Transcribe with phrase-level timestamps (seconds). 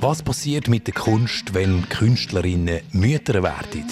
[0.00, 3.84] Was passiert mit der Kunst, wenn Künstlerinnen Mütter werden?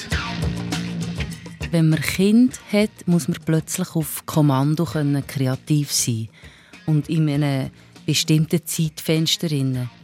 [1.72, 6.28] Wenn man Kind hat, muss man plötzlich auf Kommando kreativ sein
[6.86, 7.70] und in einem
[8.06, 9.48] bestimmten Zeitfenster.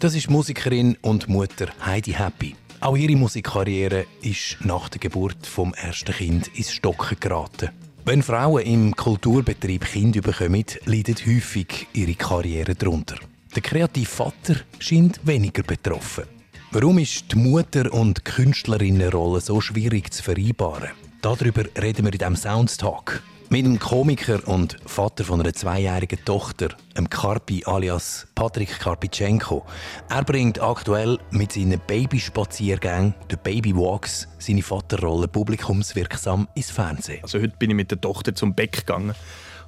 [0.01, 2.57] Das ist Musikerin und Mutter Heidi Happy.
[2.81, 7.71] Auch ihre Musikkarriere ist nach der Geburt vom ersten Kind ins Stocken geraten.
[8.05, 13.19] Wenn Frauen im Kulturbetrieb Kinder bekommen, leidet häufig ihre Karriere darunter.
[13.55, 16.25] Der kreative Vater scheint weniger betroffen.
[16.71, 20.93] Warum ist die Mutter- und Künstlerinnenrolle so schwierig zu vereinbaren?
[21.21, 23.23] Darüber reden wir in diesem Soundstalk.
[23.51, 29.67] Mit dem Komiker und Vater von einer zweijährigen Tochter, dem Karpi alias Patrick Karpitschenko.
[30.09, 37.23] Er bringt aktuell mit seinen Babyspaziergängen, den Babywalks, seine Vaterrolle publikumswirksam ins Fernsehen.
[37.23, 39.15] Also heute bin ich mit der Tochter zum Beck gegangen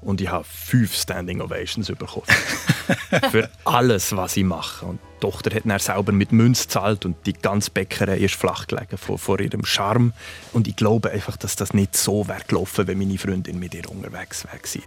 [0.04, 2.26] und ich habe fünf Standing Ovations bekommen.
[3.30, 4.86] Für alles, was ich mache.
[4.86, 8.66] Und die Tochter hat dann selber mit Münz gezahlt und die ganze Bäckerei ist flach
[8.66, 10.12] gelegen vor, vor ihrem Charme.
[10.52, 13.90] Und ich glaube einfach, dass das nicht so wäre gelaufen, wenn meine Freundin mit ihr
[13.90, 14.84] unterwegs wäre.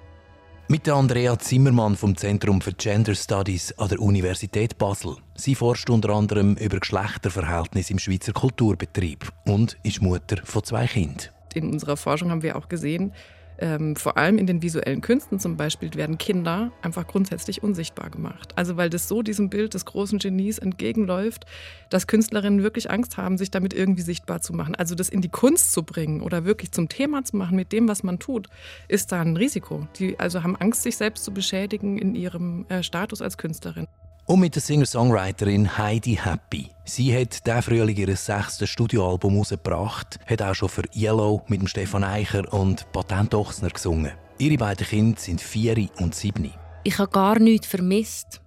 [0.70, 5.16] Mit der Andrea Zimmermann vom Zentrum für Gender Studies an der Universität Basel.
[5.36, 11.30] Sie forscht unter anderem über Geschlechterverhältnisse im Schweizer Kulturbetrieb und ist Mutter von zwei Kindern.
[11.54, 13.14] In unserer Forschung haben wir auch gesehen,
[13.60, 18.54] ähm, vor allem in den visuellen Künsten zum Beispiel werden Kinder einfach grundsätzlich unsichtbar gemacht.
[18.56, 21.46] Also weil das so diesem Bild des großen Genies entgegenläuft,
[21.90, 24.76] dass Künstlerinnen wirklich Angst haben, sich damit irgendwie sichtbar zu machen.
[24.76, 27.88] Also das in die Kunst zu bringen oder wirklich zum Thema zu machen mit dem,
[27.88, 28.48] was man tut,
[28.88, 29.88] ist da ein Risiko.
[29.98, 33.88] Die also haben Angst, sich selbst zu beschädigen in ihrem äh, Status als Künstlerin.
[34.28, 36.68] Und mit der Singer-Songwriterin Heidi Happy.
[36.84, 41.68] Sie hat diesen Frühling ihr sechstes Studioalbum herausgebracht, hat auch schon für Yellow mit dem
[41.70, 44.12] Stefan Eicher und Patent Ochsner gesungen.
[44.38, 46.52] Ihre beiden Kinder sind vier und sieben.
[46.84, 48.42] Ich habe gar nichts vermisst.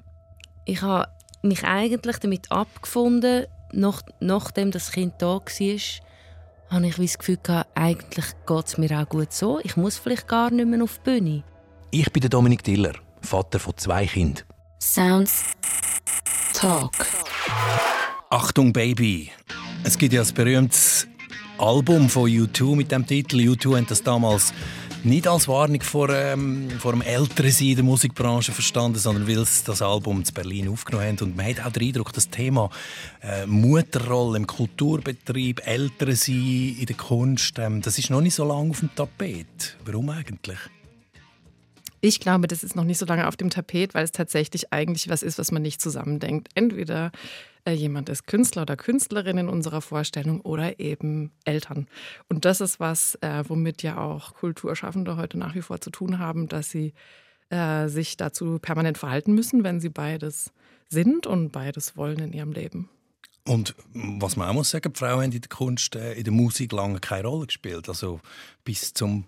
[0.66, 1.08] Ich habe
[1.40, 5.80] mich eigentlich damit abgefunden, nach, nachdem das Kind da war,
[6.68, 9.58] habe ich das Gefühl, gehabt, eigentlich geht es mir auch gut so.
[9.62, 11.42] Ich muss vielleicht gar nicht mehr auf die Bühne.
[11.90, 14.44] Ich bin Dominik Diller, Vater von zwei Kindern.
[14.82, 15.44] Sounds
[16.54, 17.06] Talk.
[18.30, 19.30] Achtung, Baby.
[19.84, 21.06] Es gibt ja das berühmtes
[21.58, 23.36] Album von U2 mit dem Titel.
[23.36, 24.54] U2 haben das damals
[25.04, 29.64] nicht als Warnung vor, ähm, vor dem älteren Sein der Musikbranche verstanden, sondern weil sie
[29.66, 31.18] das Album in Berlin aufgenommen haben.
[31.20, 32.70] Und man hat auch den Eindruck, das Thema
[33.22, 38.44] äh, Mutterrolle im Kulturbetrieb, ältere Sein in der Kunst, ähm, das ist noch nicht so
[38.44, 39.76] lange auf dem Tapet.
[39.84, 40.58] Warum eigentlich?
[42.00, 45.08] Ich glaube, das ist noch nicht so lange auf dem Tapet, weil es tatsächlich eigentlich
[45.08, 46.48] was ist, was man nicht zusammendenkt.
[46.54, 47.12] Entweder
[47.66, 51.88] äh, jemand ist Künstler oder Künstlerin in unserer Vorstellung oder eben Eltern.
[52.28, 56.18] Und das ist was, äh, womit ja auch Kulturschaffende heute nach wie vor zu tun
[56.18, 56.94] haben, dass sie
[57.50, 60.52] äh, sich dazu permanent verhalten müssen, wenn sie beides
[60.88, 62.88] sind und beides wollen in ihrem Leben.
[63.46, 66.32] Und was man auch muss sagen, die Frauen haben in der Kunst, äh, in der
[66.32, 67.88] Musik lange keine Rolle gespielt.
[67.88, 68.20] Also
[68.64, 69.24] bis zum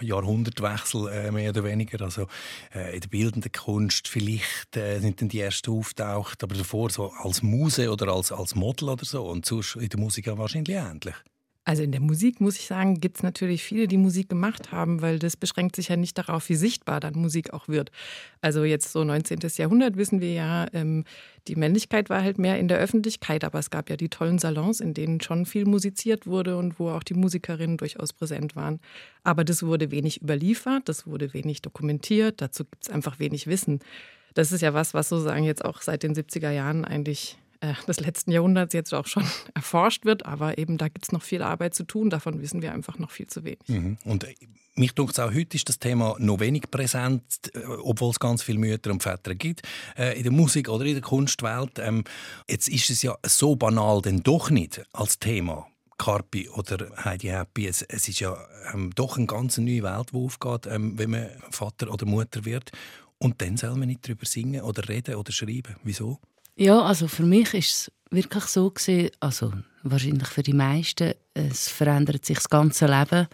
[0.00, 2.02] Jahrhundertwechsel äh, mehr oder weniger.
[2.02, 2.26] Also
[2.74, 7.12] äh, in der bildenden Kunst vielleicht äh, sind dann die ersten auftaucht, aber davor so
[7.12, 9.24] als Muse oder als, als Model oder so.
[9.24, 11.14] Und sonst in der Musik ja wahrscheinlich ähnlich.
[11.68, 15.02] Also in der Musik, muss ich sagen, gibt es natürlich viele, die Musik gemacht haben,
[15.02, 17.90] weil das beschränkt sich ja nicht darauf, wie sichtbar dann Musik auch wird.
[18.40, 19.40] Also jetzt so 19.
[19.54, 21.04] Jahrhundert wissen wir ja, ähm,
[21.46, 24.80] die Männlichkeit war halt mehr in der Öffentlichkeit, aber es gab ja die tollen Salons,
[24.80, 28.80] in denen schon viel musiziert wurde und wo auch die Musikerinnen durchaus präsent waren.
[29.22, 33.80] Aber das wurde wenig überliefert, das wurde wenig dokumentiert, dazu gibt es einfach wenig Wissen.
[34.32, 38.00] Das ist ja was, was sozusagen jetzt auch seit den 70er Jahren eigentlich äh, des
[38.00, 39.24] letzten Jahrhunderts jetzt auch schon
[39.54, 40.26] erforscht wird.
[40.26, 42.10] Aber eben da gibt es noch viel Arbeit zu tun.
[42.10, 43.60] Davon wissen wir einfach noch viel zu wenig.
[43.68, 43.98] Mhm.
[44.04, 44.34] Und äh,
[44.74, 48.58] mich denkt auch heute ist das Thema noch wenig präsent, äh, obwohl es ganz viele
[48.58, 49.62] Mütter und Väter gibt
[49.96, 51.78] in der Musik oder in der Kunstwelt.
[51.78, 52.04] Ähm,
[52.48, 55.66] jetzt ist es ja so banal denn doch nicht als Thema.
[55.98, 57.66] Carpi oder Heidi Happy.
[57.66, 58.38] Es, es ist ja
[58.72, 62.70] ähm, doch eine ganz neue Welt, die aufgeht, ähm, wenn man Vater oder Mutter wird.
[63.18, 65.76] Und dann soll man nicht darüber singen oder reden oder schreiben.
[65.82, 66.20] Wieso?
[66.60, 69.52] Ja, also für mich ist es wirklich so gewesen, also
[69.84, 73.28] wahrscheinlich für die meisten, es verändert sich das ganze Leben.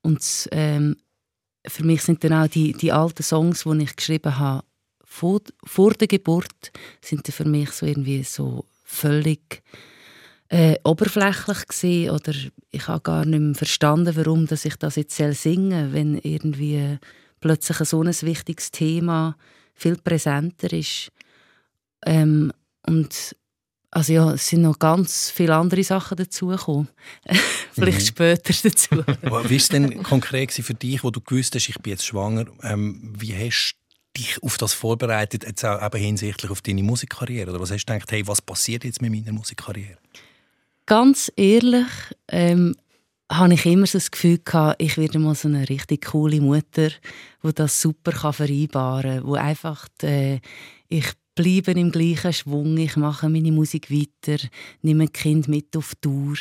[0.00, 0.96] Und ähm,
[1.66, 4.64] für mich sind dann auch die, die alten Songs, die ich geschrieben habe,
[5.04, 6.72] vor, vor der Geburt,
[7.02, 9.62] sind für mich so irgendwie so völlig
[10.48, 12.32] äh, oberflächlich gewesen, oder
[12.70, 16.98] ich habe gar nicht mehr verstanden, warum dass ich das jetzt singen soll, wenn irgendwie
[17.40, 19.36] plötzlich so ein wichtiges Thema
[19.74, 21.10] viel präsenter ist
[22.04, 22.52] ähm,
[22.86, 23.36] und
[23.90, 26.88] also ja, es sind noch ganz viele andere Sachen dazugekommen.
[27.72, 28.06] Vielleicht mhm.
[28.06, 28.96] später dazu.
[29.22, 32.46] wie war es denn konkret für dich, wo du gewusst hast, ich bin jetzt schwanger?
[32.62, 33.76] Ähm, wie hast
[34.16, 37.50] dich auf das vorbereitet, jetzt auch eben hinsichtlich auf deine Musikkarriere?
[37.50, 39.98] Oder was hast du gedacht, hey, was passiert jetzt mit meiner Musikkarriere?
[40.86, 41.86] Ganz ehrlich,
[42.28, 42.74] ähm,
[43.30, 46.90] habe ich immer so das Gefühl gehabt, ich werde mal so eine richtig coole Mutter,
[47.42, 50.40] die das super vereinbaren kann, wo einfach die, äh,
[50.88, 54.42] ich bleibe im gleichen Schwung, ich mache meine Musik weiter,
[54.82, 56.36] nehme ein Kind mit auf Tour.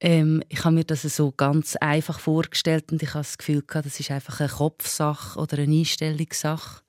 [0.00, 3.86] Ähm, ich habe mir das so ganz einfach vorgestellt und ich habe das Gefühl gehabt,
[3.86, 6.82] das ist einfach eine Kopfsache oder eine Einstellungssache.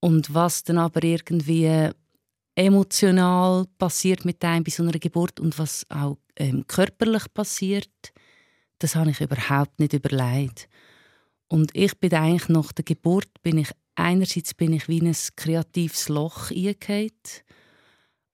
[0.00, 1.90] Und was dann aber irgendwie
[2.54, 8.12] emotional passiert mit einem bei so einer Geburt und was auch ähm, körperlich passiert,
[8.78, 10.68] das habe ich überhaupt nicht überlegt.
[11.48, 15.16] Und ich bin eigentlich nach der Geburt bin ich einerseits bin ich wie in ein
[15.36, 17.12] kreatives Loch eingefallen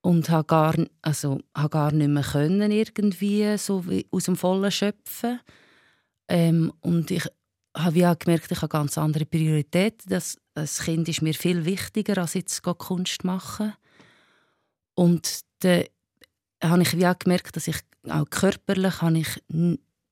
[0.01, 5.39] und habe gar, also, habe gar nicht mehr können irgendwie so aus dem Vollen schöpfen.
[6.29, 7.27] Ähm, und ich
[7.75, 10.09] habe ja gemerkt, ich habe ganz andere Prioritäten.
[10.09, 13.73] Das, das Kind ist mir viel wichtiger, als jetzt Kunst machen.
[14.95, 15.83] Und dann
[16.63, 17.77] habe ich wie auch gemerkt, dass ich
[18.09, 19.43] auch körperlich habe ich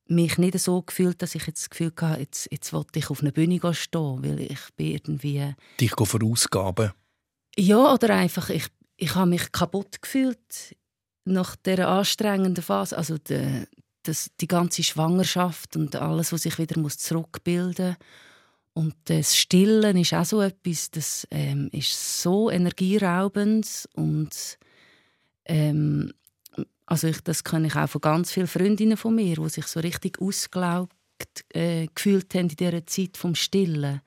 [0.07, 3.21] mich nicht so gefühlt, dass ich jetzt das Gefühl hatte, jetzt, jetzt wollte ich auf
[3.21, 5.55] einer Bühne stehen, weil ich bin irgendwie...
[5.79, 6.91] Dich verausgaben?
[7.57, 8.67] Ja, oder einfach, ich,
[8.97, 10.75] ich habe mich kaputt gefühlt
[11.25, 12.97] nach dieser anstrengenden Phase.
[12.97, 13.65] Also die,
[14.03, 18.07] das, die ganze Schwangerschaft und alles, was sich wieder muss zurückbilden muss.
[18.75, 24.57] Und das Stillen ist auch so etwas, das ähm, ist so energieraubend und
[25.45, 26.11] ähm,
[26.85, 29.79] also ich, das kenne ich auch von ganz vielen Freundinnen von mir, die sich so
[29.79, 30.91] richtig ausgelaugt
[31.53, 34.01] äh, gefühlt haben in dieser Zeit vom Stillen.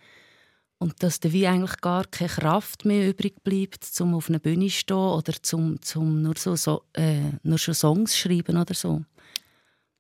[0.81, 4.69] Und dass da wie eigentlich gar keine Kraft mehr übrig bleibt, um auf einer Bühne
[4.69, 9.03] zu stehen oder zum, zum nur, so, so äh, nur schon Songs schreiben oder so.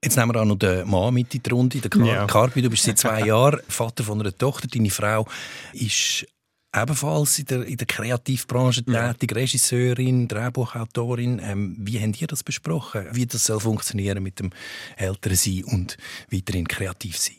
[0.04, 2.26] Jetzt nehmen wir auch noch den Mann mit in die Runde, den Car ja.
[2.26, 2.62] Carpi.
[2.62, 4.68] Du bist seit zwei Jahren Vater von einer Tochter.
[4.68, 5.26] Deine Frau
[5.72, 6.24] ist
[6.74, 9.36] ebenfalls in der, in der Kreativbranche tätig, ja.
[9.36, 11.40] Regisseurin, Drehbuchautorin.
[11.42, 13.06] Ähm, wie habt ihr das besprochen?
[13.12, 14.50] Wie das soll funktionieren mit dem
[14.96, 15.96] älteren Sein und
[16.30, 17.36] weiterhin kreativ sein?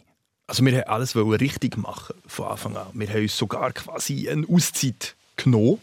[0.47, 2.87] Also wir wollten alles richtig machen von Anfang an.
[2.93, 5.79] Wir haben uns sogar quasi eine Auszeit genommen.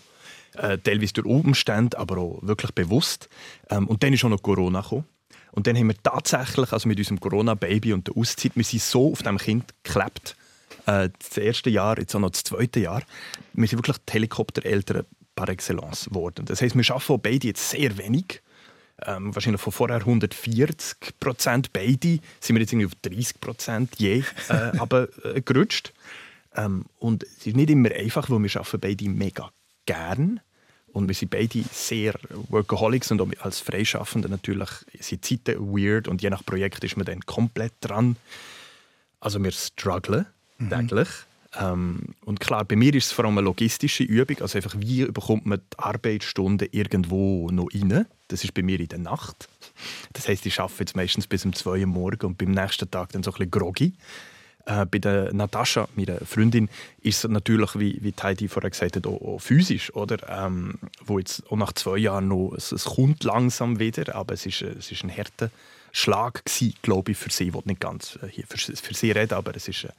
[0.55, 3.29] Äh, teilweise durch Umstände, aber auch wirklich bewusst.
[3.69, 5.05] Ähm, und dann ist auch noch Corona gekommen.
[5.53, 9.13] Und dann haben wir tatsächlich, also mit unserem Corona-Baby und der Auszeit, wir sind so
[9.13, 10.37] auf dem Kind geklebt,
[10.87, 13.03] äh, das erste Jahr, jetzt auch noch das zweite Jahr.
[13.53, 15.05] Wir sind wirklich die Helikoptereltern
[15.35, 16.47] par excellence geworden.
[16.47, 18.43] Das heißt, wir arbeiten beide jetzt sehr wenig.
[19.05, 24.25] Ähm, wahrscheinlich von vorher 140 Prozent beide, sind wir jetzt irgendwie auf 30 Prozent je
[24.49, 25.93] äh, aber, äh, gerutscht.
[26.55, 29.51] Ähm, und es ist nicht immer einfach, weil wir arbeiten beide mega
[29.85, 30.41] gern
[30.87, 32.15] und wir sind beide sehr
[32.49, 37.21] Workaholics und als Freischaffende natürlich sind Zeiten weird und je nach Projekt ist man dann
[37.21, 38.17] komplett dran.
[39.21, 40.25] Also wir strugglen
[40.59, 40.71] mhm.
[40.71, 41.09] täglich.
[41.59, 44.41] Ähm, und klar, bei mir ist es vor allem eine logistische Übung.
[44.41, 48.07] Also einfach, wie bekommt man die Arbeitsstunden irgendwo noch rein?
[48.29, 49.49] Das ist bei mir in der Nacht.
[50.13, 53.13] Das heißt, ich arbeite jetzt meistens bis um 2 Uhr morgens und beim nächsten Tag
[53.13, 53.95] dann so ein bisschen groggy.
[54.67, 56.69] Äh, bei der Natascha, meiner Freundin,
[57.01, 60.19] ist es natürlich, wie, wie Heidi vorher gesagt hat, auch, auch physisch, oder?
[60.29, 60.75] Ähm,
[61.05, 64.63] wo jetzt auch nach zwei Jahren noch, es, es kommt langsam wieder, aber es ist,
[64.63, 65.51] es ist ein harter
[65.93, 67.49] Schlag gewesen, glaube ich, für sie.
[67.49, 69.91] Ich nicht ganz äh, hier für, für sie reden, aber es ist, äh,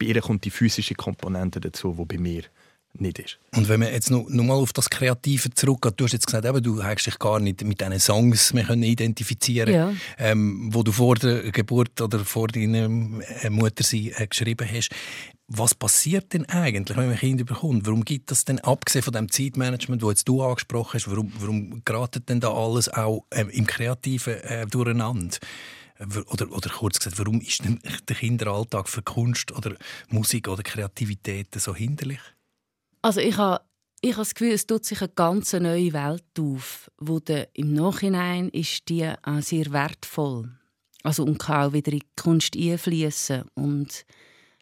[0.00, 2.42] bei ihr kommt die physische Komponente dazu, die bei mir
[2.98, 3.38] nicht ist.
[3.54, 6.44] Und wenn man jetzt noch, noch mal auf das Kreative zurückgeht, du hast jetzt gesagt,
[6.44, 9.92] eben, du hast dich gar nicht mit diesen Songs mehr können identifizieren ja.
[10.18, 12.86] ähm, wo du vor der Geburt oder vor deiner
[13.42, 14.90] äh, Mutter sie, äh, geschrieben hast.
[15.46, 17.86] Was passiert denn eigentlich, wenn man ein Kind bekommt?
[17.86, 21.82] Warum gibt das denn, abgesehen von dem Zeitmanagement, das jetzt du angesprochen hast, warum, warum
[21.84, 25.38] geratet denn da alles auch äh, im Kreativen äh, durcheinander?
[26.00, 27.78] Oder, oder kurz gesagt, warum ist denn
[28.08, 29.74] der Kinderalltag für Kunst oder
[30.08, 32.20] Musik oder Kreativität so hinderlich?
[33.02, 33.62] Also ich habe
[34.00, 38.48] ich das Gefühl, es tut sich eine ganz neue Welt auf, wo de, im Nachhinein
[38.48, 40.50] ist die auch sehr wertvoll.
[41.02, 44.06] Also und kann auch wieder in die Kunst einfließen und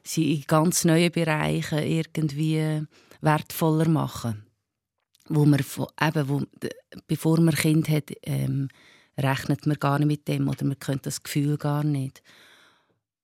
[0.03, 2.85] sie in ganz neuen Bereichen irgendwie
[3.21, 4.45] wertvoller machen,
[5.29, 6.43] wo man eben, wo,
[7.07, 8.69] bevor man Kind hat, ähm,
[9.19, 12.23] rechnet man gar nicht mit dem oder man kennt das Gefühl gar nicht.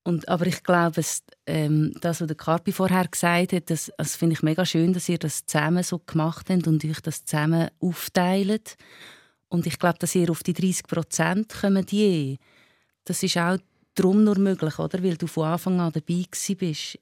[0.02, 4.16] Und, aber ich glaube, es, ähm, das, was der Carpi vorher gesagt hat, das, das
[4.16, 7.70] finde ich mega schön, dass ihr das zusammen so gemacht habt und euch das zusammen
[7.80, 8.76] aufteilt.
[9.48, 12.36] Und ich glaube, dass ihr auf die 30 Prozent kommt je.
[13.04, 13.56] Das ist auch
[13.94, 15.02] darum nur möglich, oder?
[15.02, 16.24] weil du von Anfang an dabei
[16.58, 16.98] bist.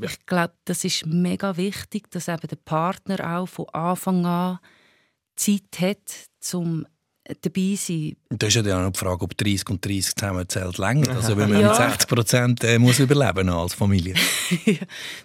[0.00, 4.58] Ich glaube, das ist mega wichtig, dass eben der Partner auch von Anfang an
[5.34, 6.86] Zeit hat, um
[7.40, 8.16] dabei sein.
[8.28, 11.08] Da ist ja dann auch noch die Frage, ob 30 und 30 zusammenzählt länger.
[11.16, 11.68] Also wenn man ja.
[11.68, 14.14] mit 60 Prozent äh, muss überleben als Familie.
[14.66, 14.74] ja,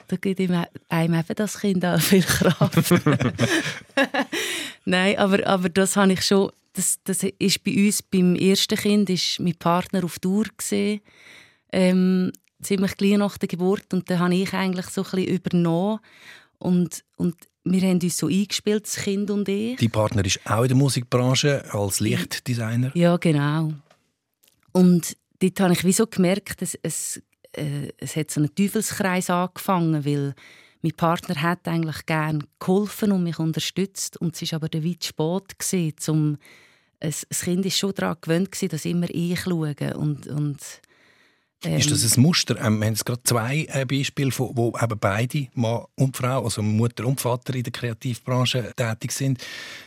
[0.07, 2.93] da gibt einem eben das Kind auch viel Kraft.
[4.85, 6.51] Nein, aber, aber das habe ich schon...
[6.73, 11.01] Das, das ist bei uns, beim ersten Kind, ist mein Partner auf Tour gesehen.
[11.73, 13.93] Ähm, ziemlich gleich nach der Geburt.
[13.93, 15.99] Und dann habe ich eigentlich so ein bisschen übernommen.
[16.59, 19.77] Und, und wir haben uns so eingespielt, das Kind und ich.
[19.77, 22.91] Die Partner ist auch in der Musikbranche als Lichtdesigner?
[22.95, 23.73] Ja, genau.
[24.71, 27.21] Und dort habe ich wie so gemerkt, dass es,
[27.53, 30.33] äh, es hat so einen Teufelskreis angefangen, weil
[30.81, 35.03] mein Partner hat eigentlich gerne geholfen und mich unterstützt und es war aber der weit
[35.03, 36.37] spät gewesen, um
[37.01, 40.57] das Kind ist schon daran gewöhnt gewesen, dass immer ich schaue und, und
[41.63, 42.55] ähm, ist das ein Muster?
[42.55, 46.43] Ähm, wir haben jetzt gerade zwei äh, Beispiele, wo, wo eben beide, Mann und Frau,
[46.43, 49.43] also Mutter und Vater in der Kreativbranche tätig sind.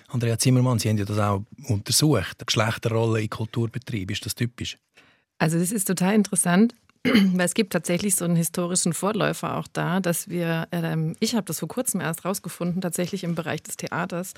[0.09, 4.13] Andrea Zimmermann, Sie haben ja das auch untersucht, die Geschlechterrolle in Kulturbetrieben.
[4.13, 4.77] Ist das typisch?
[5.39, 6.75] Also das ist total interessant.
[7.05, 11.45] Weil es gibt tatsächlich so einen historischen Vorläufer auch da, dass wir, ähm, ich habe
[11.45, 14.35] das vor kurzem erst rausgefunden, tatsächlich im Bereich des Theaters,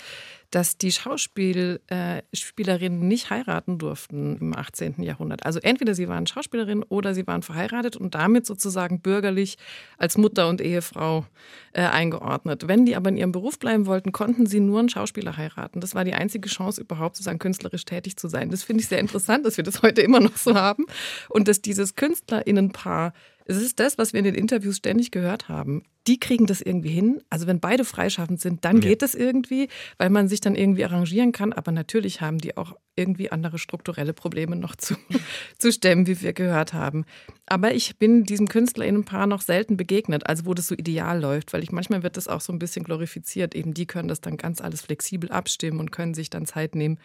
[0.51, 5.03] dass die Schauspielerinnen äh, nicht heiraten durften im 18.
[5.03, 5.45] Jahrhundert.
[5.45, 9.59] Also entweder sie waren Schauspielerinnen oder sie waren verheiratet und damit sozusagen bürgerlich
[9.99, 11.27] als Mutter und Ehefrau
[11.73, 12.69] äh, eingeordnet.
[12.69, 15.81] Wenn die aber in ihrem Beruf bleiben wollten, konnten sie nur einen Schauspieler heiraten.
[15.81, 18.51] Das war die einzige Chance, überhaupt sozusagen künstlerisch tätig zu sein.
[18.51, 20.87] Das finde ich sehr interessant, dass wir das heute immer noch so haben
[21.29, 21.97] und dass dieses
[22.55, 23.13] KünstlerInnenpaar
[23.47, 25.83] es ist das, was wir in den Interviews ständig gehört haben.
[26.07, 27.23] Die kriegen das irgendwie hin.
[27.29, 28.89] Also wenn beide freischaffend sind, dann ja.
[28.89, 29.69] geht es irgendwie,
[29.99, 31.53] weil man sich dann irgendwie arrangieren kann.
[31.53, 34.95] Aber natürlich haben die auch irgendwie andere strukturelle Probleme noch zu,
[35.59, 37.05] zu stemmen, wie wir gehört haben.
[37.45, 41.63] Aber ich bin diesem KünstlerInnenpaar noch selten begegnet, also wo das so ideal läuft, weil
[41.63, 43.55] ich manchmal wird das auch so ein bisschen glorifiziert.
[43.55, 46.99] Eben die können das dann ganz alles flexibel abstimmen und können sich dann Zeit nehmen.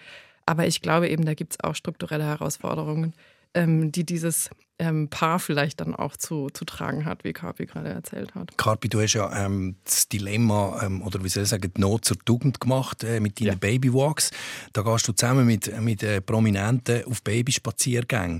[0.45, 3.13] Aber ich glaube eben, da gibt es auch strukturelle Herausforderungen
[3.53, 7.89] ähm, die dieses ähm, Paar vielleicht dann auch zu, zu tragen hat, wie Carpi gerade
[7.89, 8.57] erzählt hat.
[8.57, 12.05] Carpi, du hast ja ähm, das Dilemma ähm, oder wie soll ich sagen, die Not
[12.05, 13.55] zur Tugend gemacht äh, mit deinen ja.
[13.55, 14.31] Babywalks.
[14.73, 18.39] Da gehst du zusammen mit, mit äh, Prominenten auf Babyspaziergänge.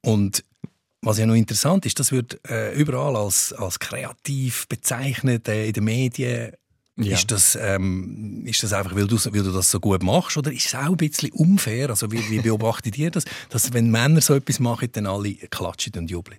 [0.00, 0.44] Und
[1.00, 5.72] was ja noch interessant ist, das wird äh, überall als, als kreativ bezeichnet, äh, in
[5.72, 6.52] den Medien.
[6.96, 7.14] Ja.
[7.14, 10.52] Ist, das, ähm, ist das einfach, weil du, weil du das so gut machst oder
[10.52, 11.88] ist es auch ein bisschen unfair?
[11.88, 15.94] Also wie, wie beobachtet ihr das, dass wenn Männer so etwas machen, dann alle klatschen
[15.96, 16.38] und jubeln?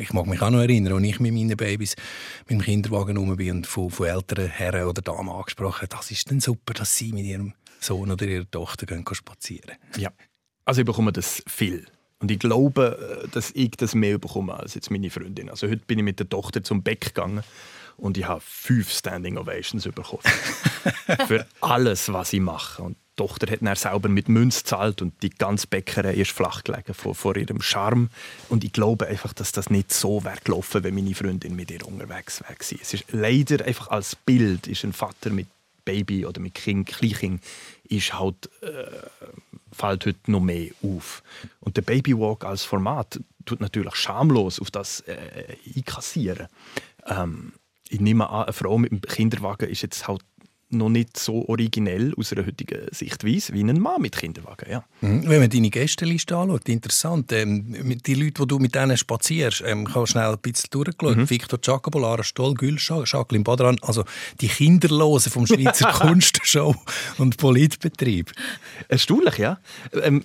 [0.00, 1.96] Ich mag mich auch noch erinnern, als ich mit meinen Babys
[2.48, 6.30] mit dem Kinderwagen rum bin und von, von älteren Herren oder Damen angesprochen das ist
[6.30, 10.10] dann super, dass sie mit ihrem Sohn oder ihrer Tochter gehen, spazieren Ja,
[10.64, 11.86] also ich bekomme das viel.
[12.20, 15.50] Und ich glaube, äh, dass ich das mehr bekomme als jetzt meine Freundin.
[15.50, 17.42] Also heute bin ich mit der Tochter zum Beck gegangen
[17.96, 20.22] und ich habe fünf Standing Ovations bekommen.
[21.26, 22.82] Für alles, was ich mache.
[22.82, 26.64] Und die Tochter hat dann selber mit Münz gezahlt und die ganze Bäckerei ist flach
[26.64, 28.10] gelegen vor, vor ihrem Charme.
[28.48, 31.86] Und ich glaube einfach, dass das nicht so wäre gelaufen, wenn meine Freundin mit ihr
[31.86, 32.56] unterwegs wäre.
[32.58, 35.46] Es ist leider einfach als Bild ist ein Vater mit
[35.84, 37.42] Baby oder mit kind, Kleinkind
[37.84, 38.86] ist halt, äh,
[39.72, 41.22] fällt heute noch mehr auf.
[41.60, 46.48] Und der Babywalk als Format tut natürlich schamlos auf das äh, einkassieren.
[47.06, 47.52] Ähm,
[47.94, 50.20] ich nehme an, eine Frau mit einem Kinderwagen ist jetzt halt
[50.70, 54.68] noch nicht so originell aus einer heutigen Sichtweise wie ein Mann mit Kinderwagen.
[54.68, 54.84] Ja.
[55.02, 55.28] Mhm.
[55.28, 57.30] Wenn man deine Gästeliste anschaut, interessant.
[57.32, 61.16] Ähm, die Leute, die du mit denen spazierst, ähm, habe schnell ein bisschen durchgeschaut.
[61.16, 61.30] Mhm.
[61.30, 64.04] Victor Giacomo, Lara Stoll, Gülschak, Jacqueline Badran, also
[64.40, 66.74] die Kinderlosen vom Schweizer Kunstshow
[67.18, 68.32] und Politbetrieb.
[68.88, 69.58] Erstaunlich, ja.
[70.02, 70.24] Ähm,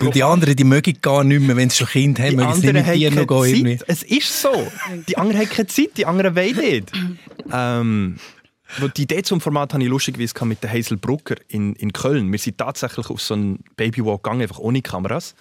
[0.00, 2.72] weil die anderen, die mögen gar nicht mehr, wenn sie schon Kind haben, mögen sie
[2.72, 3.66] nicht mit dir noch gehen.
[3.66, 3.84] Irgendwie.
[3.86, 4.70] Es ist so.
[5.08, 6.92] Die anderen haben keine Zeit, die anderen wollen nicht.
[7.52, 8.16] ähm,
[8.96, 12.30] die Idee zum Format habe ich lustigerweise mit der Hazel Brucker in, in Köln.
[12.30, 15.34] Wir sind tatsächlich auf so einen Babywalk gegangen, einfach ohne Kameras.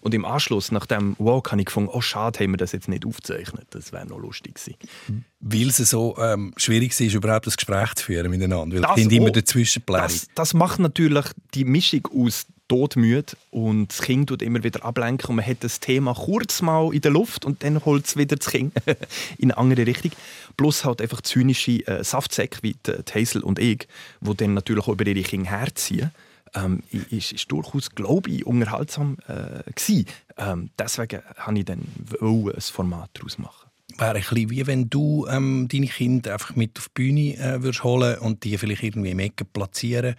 [0.00, 2.88] Und im Anschluss, nach dem Walk, habe ich gefunden, oh schade, haben wir das jetzt
[2.88, 3.66] nicht aufgezeichnet.
[3.70, 5.24] Das wäre noch lustig gewesen.
[5.40, 8.76] Weil es so ähm, schwierig ist, überhaupt das Gespräch zu führen miteinander.
[8.76, 14.00] Weil das, die immer dazwischen das, das macht natürlich die Mischung aus todmüde und das
[14.00, 17.44] Kind tut immer wieder ablenken und man hat das Thema kurz mal in der Luft
[17.44, 18.72] und dann holt es wieder das Kind
[19.38, 20.12] in eine andere Richtung.
[20.56, 23.88] Plus halt einfach zynische äh, Saftsäcke wie die, die Hazel und ich,
[24.20, 26.12] die dann natürlich auch über ihre Kinder herziehen.
[26.54, 30.06] Ähm, ist, ist durchaus, glaube ich, unterhaltsam äh, gewesen.
[30.36, 31.80] Ähm, deswegen habe ich dann
[32.20, 36.78] ein Format daraus machen wäre ein bisschen wie wenn du ähm, deine Kinder einfach mit
[36.78, 40.14] auf die Bühne äh, würdest holen und die vielleicht irgendwie im Ecken platzieren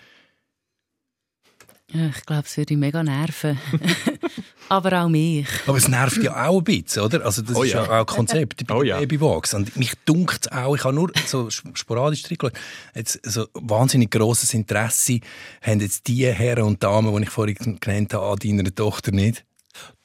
[1.87, 3.57] Ich glaube, es würde mega nerven.
[4.71, 5.49] Aber auch mich.
[5.67, 7.25] Aber es nervt ja auch ein bisschen, oder?
[7.25, 8.99] Also das Oh ist ja auch ein Konzept bei Oh ja.
[8.99, 9.53] Babybox.
[9.53, 12.53] Und mich dunkt es auch, ich habe nur so sporadisch reingeschaut,
[12.95, 15.19] jetzt so wahnsinnig grosses Interesse
[15.61, 19.43] haben jetzt die Herren und Damen, die ich vorhin genannt habe, an deiner Tochter nicht.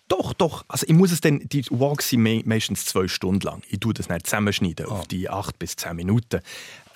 [0.08, 0.64] Doch, doch.
[0.66, 3.62] Also ich muss es dann, die Walks sind me meistens zwei Stunden lang.
[3.68, 6.40] Ich tue das nicht zusammenschneiden auf die acht bis zehn Minuten.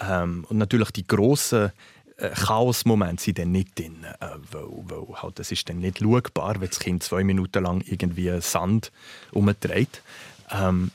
[0.00, 1.70] Ähm, und natürlich die grossen
[2.28, 6.68] Chaos-Momente sind dann nicht drin, äh, weil, weil halt, das ist dann nicht schaubar, wenn
[6.68, 8.92] das Kind zwei Minuten lang irgendwie Sand
[9.32, 10.02] umdreht.
[10.50, 10.90] Ähm,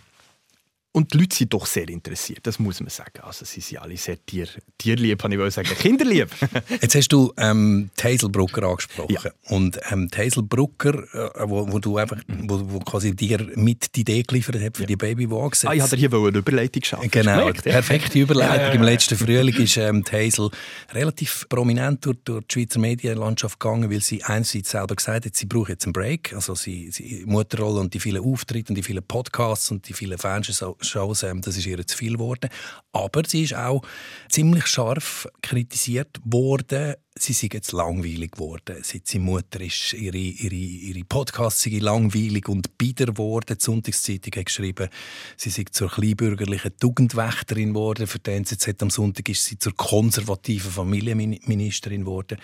[0.96, 3.20] und die Leute sind doch sehr interessiert, das muss man sagen.
[3.22, 4.48] Also sie sind alle sehr tier,
[4.78, 6.30] tierlieb, kann ich sagen, kinderlieb.
[6.82, 9.14] Jetzt hast du ähm, die Hazel Brucker angesprochen.
[9.14, 9.32] Ja.
[9.50, 13.94] Und ähm, die Hazel Brucker, äh, wo, wo, du einfach, wo, wo quasi dir mit
[13.94, 15.66] die Idee geliefert hat für die Babybox.
[15.66, 17.12] ah, ich hatte hier wohl eine Überleitung schaffen.
[17.12, 17.74] Genau, gemerkt, ja?
[17.74, 18.76] perfekte Überleitung.
[18.80, 20.50] Im letzten Frühling ist ähm, Hazel
[20.94, 25.46] relativ prominent durch, durch die Schweizer Medienlandschaft gegangen, weil sie einerseits selber gesagt hat, sie
[25.46, 26.32] braucht jetzt einen Break.
[26.34, 30.18] Also sie, sie Mutterrolle und die vielen Auftritte und die vielen Podcasts und die vielen
[30.18, 30.85] Fernsehshows,
[31.24, 32.50] ähm, das ist ihr zu viel geworden.
[32.92, 33.82] Aber sie ist auch
[34.30, 38.78] ziemlich scharf kritisiert worden, sie sei jetzt langweilig geworden.
[38.84, 43.58] Seit sie Mutter ist, ihre, ihre, ihre Podcasts sei langweilig und bieder geworden.
[43.58, 44.90] Die Sonntagszeitung hat geschrieben,
[45.38, 48.08] sie sei zur kleinbürgerlichen Tugendwächterin geworden.
[48.08, 52.38] Für die NZZ am Sonntag ist sie zur konservativen Familienministerin geworden.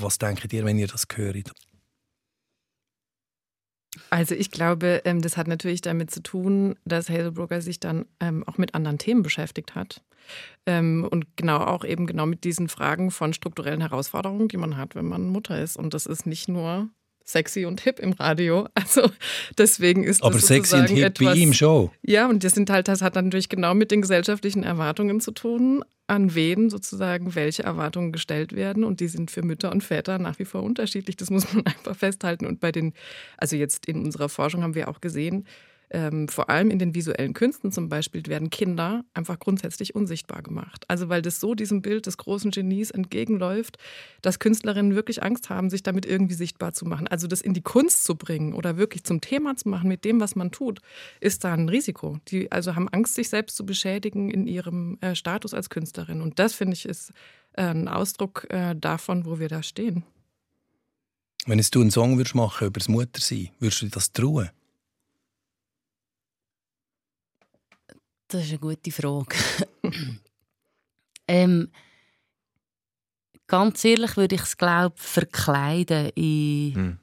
[0.00, 1.52] Was denkt ihr, wenn ihr das hört?
[4.10, 8.44] Also ich glaube, ähm, das hat natürlich damit zu tun, dass Hazelbrugger sich dann ähm,
[8.46, 10.02] auch mit anderen Themen beschäftigt hat.
[10.66, 14.94] Ähm, und genau auch eben genau mit diesen Fragen von strukturellen Herausforderungen, die man hat,
[14.94, 15.76] wenn man Mutter ist.
[15.76, 16.88] Und das ist nicht nur
[17.30, 18.68] sexy und hip im Radio.
[18.80, 19.10] Also
[19.58, 21.90] deswegen ist Aber das sexy und hip etwas, bei ihm schon.
[22.02, 25.84] Ja, und das sind halt, das hat natürlich genau mit den gesellschaftlichen Erwartungen zu tun,
[26.06, 28.82] an wen sozusagen welche Erwartungen gestellt werden.
[28.82, 31.16] Und die sind für Mütter und Väter nach wie vor unterschiedlich.
[31.16, 32.46] Das muss man einfach festhalten.
[32.46, 32.94] Und bei den,
[33.36, 35.46] also jetzt in unserer Forschung haben wir auch gesehen,
[35.90, 40.84] ähm, vor allem in den visuellen Künsten zum Beispiel werden Kinder einfach grundsätzlich unsichtbar gemacht.
[40.88, 43.76] Also weil das so diesem Bild des großen Genies entgegenläuft,
[44.22, 47.08] dass Künstlerinnen wirklich Angst haben, sich damit irgendwie sichtbar zu machen.
[47.08, 50.20] Also das in die Kunst zu bringen oder wirklich zum Thema zu machen mit dem,
[50.20, 50.80] was man tut,
[51.20, 52.18] ist da ein Risiko.
[52.28, 56.20] Die also haben Angst, sich selbst zu beschädigen in ihrem äh, Status als Künstlerin.
[56.22, 57.12] Und das finde ich ist
[57.54, 60.04] äh, ein Ausdruck äh, davon, wo wir da stehen.
[61.46, 64.50] Wenn jetzt du einen Song würdest machen über das Muttersein, würdest du dir das trauen?
[68.30, 69.36] Das ist eine gute Frage.
[71.28, 71.70] ähm,
[73.46, 76.98] ganz ehrlich würde ich es, glaube verkleiden in Hm.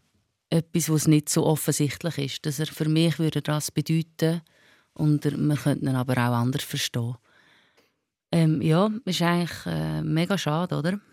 [0.49, 2.45] etwas, was nicht so offensichtlich ist.
[2.45, 4.41] Dass er für mich würde das bedeuten
[4.93, 7.15] und man könnte ihn aber auch anders verstehen.
[8.31, 10.99] Ähm, ja, ist eigentlich äh, mega schade, oder?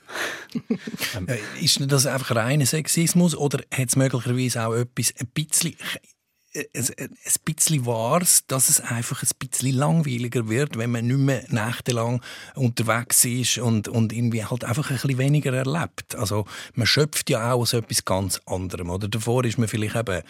[1.26, 5.74] Äh, Ist denn das einfach reiner Sexismus oder hat es möglicherweise auch etwas ein bisschen,
[6.54, 11.18] äh, ein, ein bisschen Wahres, dass es einfach ein bisschen langweiliger wird, wenn man nicht
[11.18, 12.22] mehr nächtelang
[12.54, 16.14] unterwegs ist und, und irgendwie halt einfach ein bisschen weniger erlebt.
[16.14, 18.90] Also man schöpft ja auch aus etwas ganz anderem.
[18.90, 20.22] Oder davor ist man vielleicht eben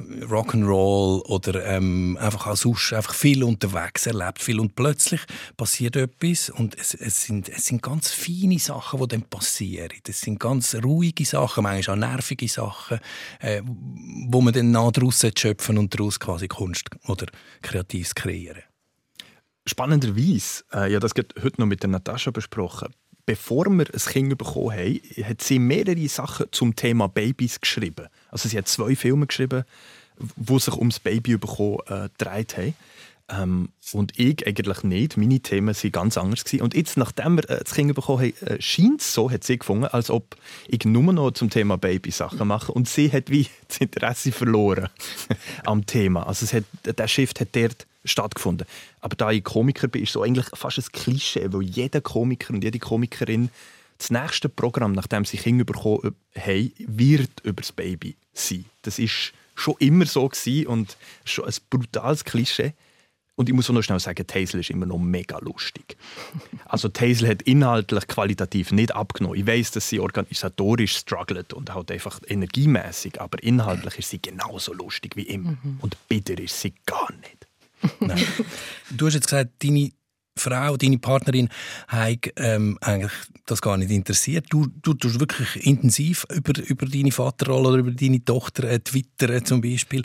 [0.00, 5.20] Rock'n'Roll oder ähm, einfach auch sonst einfach viel unterwegs erlebt, viel und plötzlich
[5.56, 9.90] passiert etwas und es, es, sind, es sind ganz feine Sachen, die dann passieren.
[10.04, 13.00] Das sind ganz ruhige Sachen, manchmal auch nervige Sachen,
[13.40, 17.26] äh, wo man dann nach draussen schöpfen und daraus quasi Kunst oder
[17.62, 18.62] Kreatives kreieren.
[19.66, 22.88] Spannenderweise, äh, ja, das geht heute noch mit der Natascha besprochen.
[23.26, 28.08] Bevor wir ein Kind bekommen haben, hat sie mehrere Sachen zum Thema Babys geschrieben.
[28.30, 29.64] Also sie hat zwei Filme geschrieben,
[30.36, 32.74] wo sich ums Baby bekommen äh, gedreht haben.
[33.30, 35.16] Ähm, und ich eigentlich nicht.
[35.16, 36.44] Meine Themen waren ganz anders.
[36.44, 36.62] Gewesen.
[36.62, 39.58] Und jetzt, nachdem wir äh, das Kind bekommen haben, äh, scheint es so, hat sie
[39.58, 40.36] gefunden, als ob
[40.66, 42.72] ich nur noch zum Thema Baby Sachen mache.
[42.72, 44.88] Und sie hat wie das Interesse verloren
[45.64, 46.26] am Thema.
[46.26, 48.66] Also es hat, der Shift hat dort stattgefunden.
[49.00, 52.64] Aber da ich Komiker bin, ist so eigentlich fast ein Klischee, weil jeder Komiker und
[52.64, 53.50] jede Komikerin
[53.98, 58.64] das nächste Programm, nachdem sie Kinder bekommen haben, wird über das Baby sein.
[58.82, 62.74] Das ist schon immer so gewesen und schon ein brutales Klischee.
[63.34, 65.96] Und ich muss auch noch schnell sagen, Hazel ist immer noch mega lustig.
[66.64, 69.38] Also Hazel hat inhaltlich qualitativ nicht abgenommen.
[69.38, 74.72] Ich weiß, dass sie organisatorisch struggelt und halt einfach energiemäßig, aber inhaltlich ist sie genauso
[74.72, 75.56] lustig wie immer.
[75.80, 77.46] Und bitter ist sie gar nicht.
[78.00, 78.24] Nein.
[78.90, 79.92] Du hast jetzt gesagt, deine
[80.38, 81.48] Frau, deine Partnerin,
[81.88, 83.12] hat ähm, eigentlich
[83.46, 84.46] das gar nicht interessiert.
[84.50, 89.44] Du, du tust wirklich intensiv über, über deine Vaterrolle oder über deine Tochter äh, twittern
[89.44, 90.02] zum Beispiel.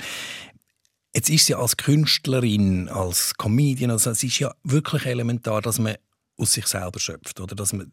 [1.15, 5.95] Jetzt ist sie als Künstlerin, als Comedian, also es ist ja wirklich elementar, dass man
[6.37, 7.39] aus sich selber schöpft.
[7.39, 7.91] Oder dass man,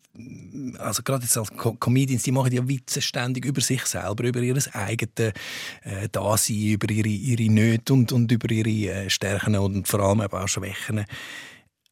[0.79, 4.57] also gerade jetzt als Comedians, die machen ja Witze ständig über sich selber, über ihr
[4.73, 5.35] eigenes
[5.83, 10.21] äh, Dasein, über ihre, ihre Nöte und, und über ihre äh, Stärken und vor allem
[10.21, 11.05] auch Schwächen.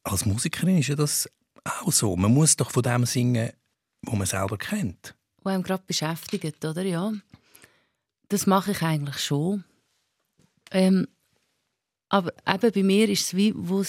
[0.03, 1.29] Als Musikerin ist ja das
[1.63, 2.15] auch so.
[2.15, 3.51] Man muss doch von dem singen,
[4.01, 5.15] wo man selber kennt.
[5.43, 6.83] Was einem gerade beschäftigt, oder?
[6.83, 7.13] Ja.
[8.29, 9.63] Das mache ich eigentlich schon.
[10.71, 11.07] Ähm,
[12.09, 13.83] aber eben bei mir ist es wie, wo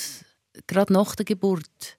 [0.67, 1.99] gerade nach der Geburt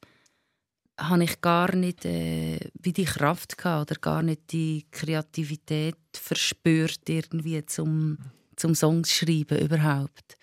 [0.99, 7.09] habe ich gar nicht äh, wie die Kraft gehabt oder gar nicht die Kreativität verspürt
[7.09, 8.17] irgendwie zum,
[8.55, 10.37] zum Songs schreiben überhaupt.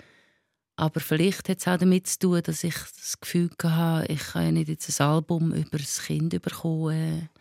[0.79, 4.45] Aber vielleicht hat es auch damit zu tun, dass ich das Gefühl hatte, ich kann
[4.45, 7.38] ja nicht jetzt ein Album über das Kind bekommen, äh,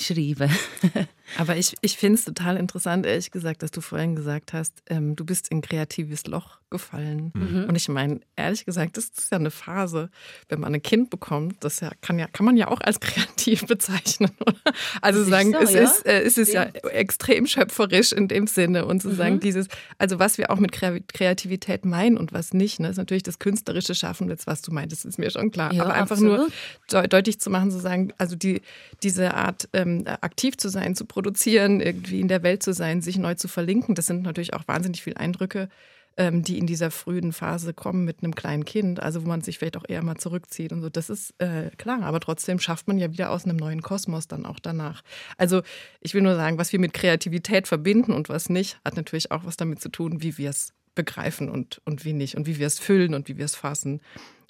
[0.00, 0.50] schreiben.
[1.36, 5.14] Aber ich, ich finde es total interessant, ehrlich gesagt, dass du vorhin gesagt hast, ähm,
[5.14, 7.32] du bist in ein kreatives Loch gefallen.
[7.34, 7.66] Mhm.
[7.68, 10.10] Und ich meine, ehrlich gesagt, das ist ja eine Phase,
[10.48, 13.66] wenn man ein Kind bekommt, das ja, kann, ja, kann man ja auch als kreativ
[13.66, 14.30] bezeichnen.
[14.40, 14.56] Oder?
[15.02, 15.82] Also das sagen, so, es, ja?
[15.82, 18.86] ist, äh, es ist ja extrem schöpferisch in dem Sinne.
[18.86, 19.16] Und zu mhm.
[19.16, 23.22] sagen, dieses, also was wir auch mit Kreativität meinen und was nicht, ne, ist natürlich
[23.22, 25.72] das künstlerische Schaffen, jetzt was du meintest, ist mir schon klar.
[25.72, 26.50] Ja, Aber einfach absolut.
[26.92, 28.60] nur deutlich zu machen, zu sagen, also die,
[29.02, 33.02] diese Art, ähm, aktiv zu sein, zu produzieren, produzieren, irgendwie in der Welt zu sein,
[33.02, 33.94] sich neu zu verlinken.
[33.94, 35.68] Das sind natürlich auch wahnsinnig viele Eindrücke,
[36.16, 39.58] ähm, die in dieser frühen Phase kommen mit einem kleinen Kind, also wo man sich
[39.58, 40.88] vielleicht auch eher mal zurückzieht und so.
[40.88, 44.46] Das ist äh, klar, aber trotzdem schafft man ja wieder aus einem neuen Kosmos dann
[44.46, 45.02] auch danach.
[45.36, 45.62] Also
[46.00, 49.44] ich will nur sagen, was wir mit Kreativität verbinden und was nicht, hat natürlich auch
[49.44, 52.66] was damit zu tun, wie wir es begreifen und, und wie nicht und wie wir
[52.66, 54.00] es füllen und wie wir es fassen.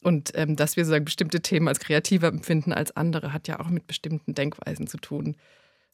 [0.03, 3.69] Und ähm, dass wir sozusagen bestimmte Themen als kreativer empfinden als andere, hat ja auch
[3.69, 5.37] mit bestimmten Denkweisen zu tun.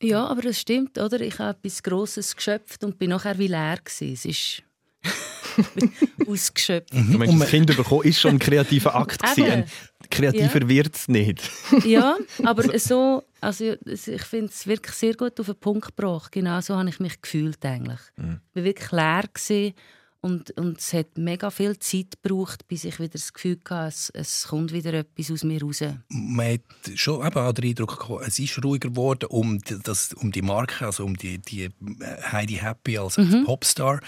[0.03, 1.21] Ja, aber das stimmt, oder?
[1.21, 4.13] Ich habe etwas Grosses geschöpft und bin nachher wie leer gewesen.
[4.13, 4.63] Es ist
[6.27, 6.93] ausgeschöpft.
[6.93, 7.13] Mhm.
[7.13, 9.65] Du meinst, das Kind bekommen ist schon ein kreativer Akt gewesen.
[10.11, 10.69] Kreativer ja.
[10.69, 11.51] wird es nicht.
[11.85, 16.33] ja, aber so, also ich finde es wirklich sehr gut auf den Punkt gebracht.
[16.33, 18.01] Genau so habe ich mich gefühlt eigentlich.
[18.17, 18.41] Mhm.
[18.51, 19.75] Ich war wirklich leer gewesen
[20.25, 24.11] und, und es hat mega viel Zeit gebraucht, bis ich wieder das Gefühl hatte, es,
[24.15, 25.85] es kommt wieder etwas aus mir raus.
[26.09, 26.61] Man hat
[26.95, 30.87] schon eben auch den Eindruck gehabt, es ist ruhiger geworden um, das, um die Marke,
[30.87, 31.69] also um die, die
[32.33, 33.45] Heidi Happy als, als mhm.
[33.45, 34.01] Popstar.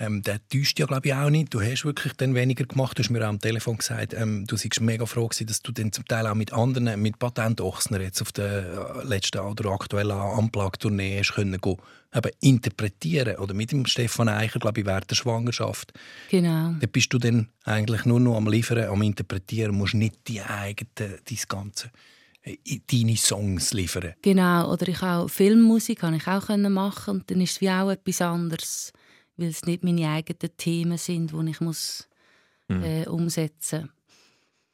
[0.00, 1.52] Ähm, der täuscht ja, glaube ich, auch nicht.
[1.52, 2.96] Du hast wirklich dann weniger gemacht.
[2.96, 5.72] Du hast mir auch am Telefon gesagt, ähm, du warst mega froh gewesen, dass du
[5.72, 9.70] dann zum Teil auch mit anderen, mit Patent Ochsner jetzt auf der äh, letzten oder
[9.70, 11.76] aktuellen Unplugged-Tournee hast können gehen,
[12.14, 13.36] eben interpretieren.
[13.38, 15.92] Oder mit dem Stefan Eicher, glaube ich, während der Schwangerschaft.
[16.30, 16.74] Genau.
[16.78, 20.88] Da bist du dann eigentlich nur noch am Liefern, am Interpretieren, musst nicht die eigene,
[20.96, 21.90] dein Ganze
[22.42, 22.56] äh,
[22.90, 24.14] deine Songs liefern.
[24.22, 27.90] Genau, oder ich auch Filmmusik kann ich auch machen und dann ist es wie auch
[27.90, 28.92] etwas anderes
[29.38, 32.08] weil es nicht meine eigenen Themen sind, die ich muss,
[32.68, 32.82] mhm.
[32.82, 33.90] äh, umsetzen muss.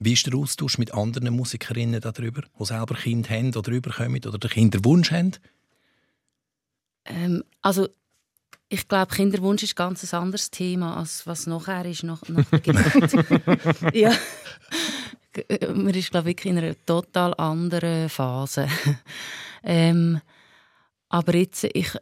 [0.01, 4.39] Wie ist der Austausch mit anderen Musikerinnen darüber, die selber Kinder haben oder überkommen oder
[4.39, 5.33] den Kinderwunsch haben?
[7.05, 7.89] Ähm, also
[8.69, 12.61] ich glaube, Kinderwunsch ist ganz ein ganz anderes Thema, als was nachher ist, nach, der
[12.61, 13.95] Geburt.
[13.95, 14.13] ja.
[15.69, 18.69] Man ist, glaube ich, in einer total anderen Phase.
[19.63, 20.21] ähm,
[21.09, 21.97] aber jetzt, ich,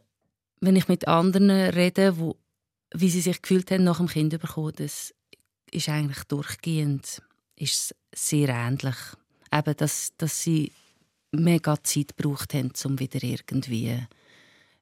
[0.61, 2.31] wenn ich mit anderen rede, die
[2.93, 5.13] wie sie sich gefühlt haben nach dem Kind bekommen, das
[5.71, 7.21] ist eigentlich durchgehend
[7.55, 8.95] ist sehr ähnlich.
[9.51, 10.71] Eben, dass, dass sie
[11.31, 13.99] mega Zeit gebraucht haben, um wieder irgendwie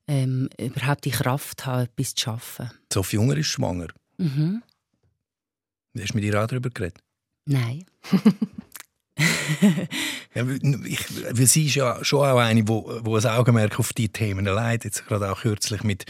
[0.08, 2.72] ähm, überhaupt die Kraft zu haben, etwas zu schaffen.
[2.92, 3.88] Sophie Junger ist schwanger.
[4.18, 4.64] Mhm.
[5.98, 7.02] Hast du mit ihr auch darüber geredet?
[7.46, 7.86] Nein.
[10.34, 11.00] ja, ich,
[11.32, 14.86] weil sie ist ja schon auch eine, wo, wo ein Augenmerk auf die Themen legt.
[14.86, 16.06] Jetzt gerade auch kürzlich mit,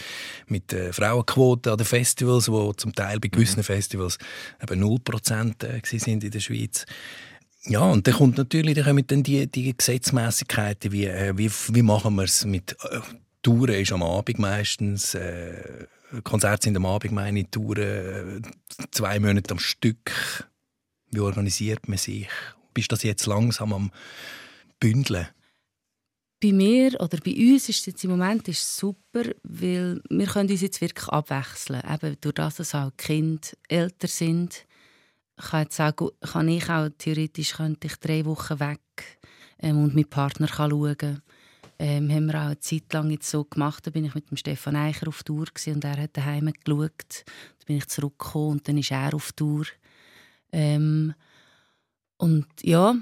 [0.48, 3.64] mit äh, Frauenquoten an den Festivals, wo zum Teil bei gewissen mhm.
[3.64, 4.20] Festivals
[4.62, 6.86] eben 0% äh, sind in der Schweiz.
[7.66, 11.82] Ja, und dann kommt natürlich dann kommen dann die, die Gesetzmäßigkeiten, wie, äh, wie, wie
[11.82, 13.00] machen wir es mit äh,
[13.42, 15.88] Touren ist am Abend meistens, äh,
[16.24, 20.12] Konzerte sind am Abend, meine Touren, äh, zwei Monate am Stück.
[21.10, 22.28] Wie organisiert man sich?
[22.74, 23.92] Bist du das jetzt langsam am
[24.80, 25.28] Bündeln?
[26.42, 30.50] Bei mir oder bei uns ist es jetzt im Moment ist super, weil wir können
[30.50, 31.84] uns jetzt wirklich abwechseln.
[31.88, 34.66] Eben durch das, dass auch Kinder älter sind,
[35.38, 38.80] kann, jetzt auch, kann ich auch theoretisch könnte ich drei Wochen weg
[39.60, 41.22] ähm, und mein Partner kann schauen.
[41.78, 43.86] Ähm, haben wir auch eine Zeit lang jetzt so gemacht.
[43.86, 47.24] Da bin ich mit dem Stefan Eicher auf Tour und er hat daheim geschaut.
[47.26, 49.66] Dann bin ich zurückgekommen und dann ist er auf Tour.
[50.52, 51.14] Ähm,
[52.22, 52.96] und ja,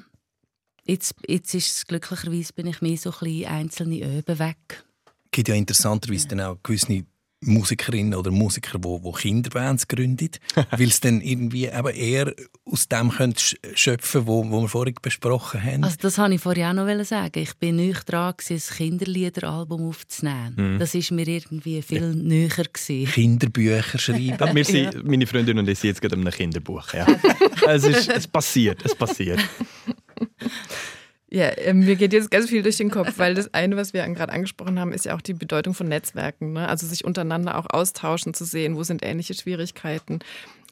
[0.85, 4.85] jetzt, jetzt ist es glücklicherweise bin ich mehr so ein einzelne Öben weg.
[5.25, 7.03] Es gibt ja interessanterweise dann auch gewisse
[7.41, 10.31] Musikerinnen oder Musiker, wo, wo Kinderbands gründen,
[10.71, 12.33] weil es dann irgendwie eben eher
[12.65, 15.83] aus dem könnt schöpfen, wo, wo wir vorhin besprochen haben.
[15.83, 17.39] Also das wollte ich vorhin auch noch sagen.
[17.39, 20.53] Ich bin nicht dran, ein Kinderliederalbum aufzunehmen.
[20.55, 20.79] Mhm.
[20.79, 22.13] Das war mir irgendwie viel ja.
[22.13, 22.49] näher.
[22.49, 23.11] Gewesen.
[23.11, 24.55] Kinderbücher schreiben.
[24.55, 25.01] wir sind, ja.
[25.03, 26.93] Meine Freundin und ich sind jetzt gerade in einem Kinderbuch.
[26.93, 27.07] Ja.
[27.67, 29.39] es, ist, es passiert, es passiert.
[31.31, 34.07] Ja, äh, mir geht jetzt ganz viel durch den Kopf, weil das eine, was wir
[34.07, 36.53] gerade angesprochen haben, ist ja auch die Bedeutung von Netzwerken.
[36.53, 36.67] Ne?
[36.67, 40.19] Also sich untereinander auch austauschen, zu sehen, wo sind ähnliche Schwierigkeiten.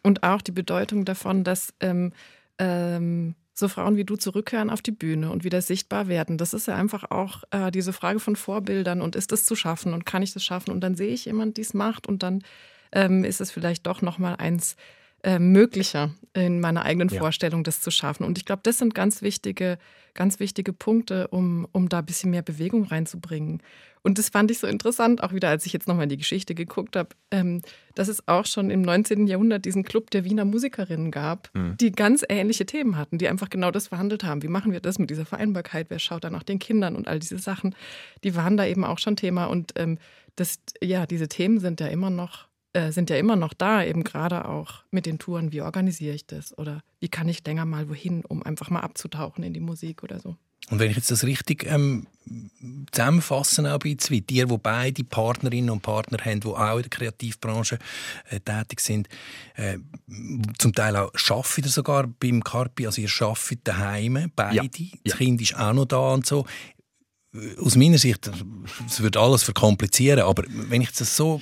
[0.01, 2.11] Und auch die Bedeutung davon, dass ähm,
[2.57, 6.37] ähm, so Frauen wie du zurückkehren auf die Bühne und wieder sichtbar werden.
[6.37, 9.93] Das ist ja einfach auch äh, diese Frage von Vorbildern und ist es zu schaffen
[9.93, 10.71] und kann ich das schaffen?
[10.71, 12.43] Und dann sehe ich jemand, die es macht und dann
[12.91, 14.75] ähm, ist es vielleicht doch nochmal eins
[15.23, 17.19] äh, möglicher in meiner eigenen ja.
[17.19, 18.23] Vorstellung, das zu schaffen.
[18.23, 19.77] Und ich glaube, das sind ganz wichtige,
[20.13, 23.61] ganz wichtige Punkte, um, um da ein bisschen mehr Bewegung reinzubringen.
[24.03, 26.55] Und das fand ich so interessant, auch wieder, als ich jetzt nochmal in die Geschichte
[26.55, 27.61] geguckt habe, ähm,
[27.95, 29.27] dass es auch schon im 19.
[29.27, 31.75] Jahrhundert diesen Club der Wiener Musikerinnen gab, mhm.
[31.77, 34.43] die ganz ähnliche Themen hatten, die einfach genau das verhandelt haben.
[34.43, 35.89] Wie machen wir das mit dieser Vereinbarkeit?
[35.89, 37.75] Wer schaut da nach den Kindern und all diese Sachen?
[38.23, 39.45] Die waren da eben auch schon Thema.
[39.45, 39.97] Und ähm,
[40.37, 42.46] das, ja, diese Themen sind ja immer noch
[42.77, 46.27] äh, sind ja immer noch da, eben gerade auch mit den Touren, wie organisiere ich
[46.27, 50.03] das oder wie kann ich länger mal wohin, um einfach mal abzutauchen in die Musik
[50.03, 50.35] oder so.
[50.69, 52.07] Und wenn ich jetzt das richtig ähm,
[52.91, 56.83] zusammenfasse, auch ein bisschen, wie dir, wo beide Partnerinnen und Partner haben, die auch in
[56.83, 57.79] der Kreativbranche
[58.29, 59.07] äh, tätig sind,
[59.55, 59.79] äh,
[60.57, 64.63] zum Teil auch arbeiten sogar beim Carpi, also ihr arbeitet daheim, beide, ja.
[64.63, 65.15] das ja.
[65.15, 66.45] Kind ist auch noch da und so.
[67.59, 68.29] Aus meiner Sicht,
[68.87, 71.41] es wird alles verkomplizieren, aber wenn ich das so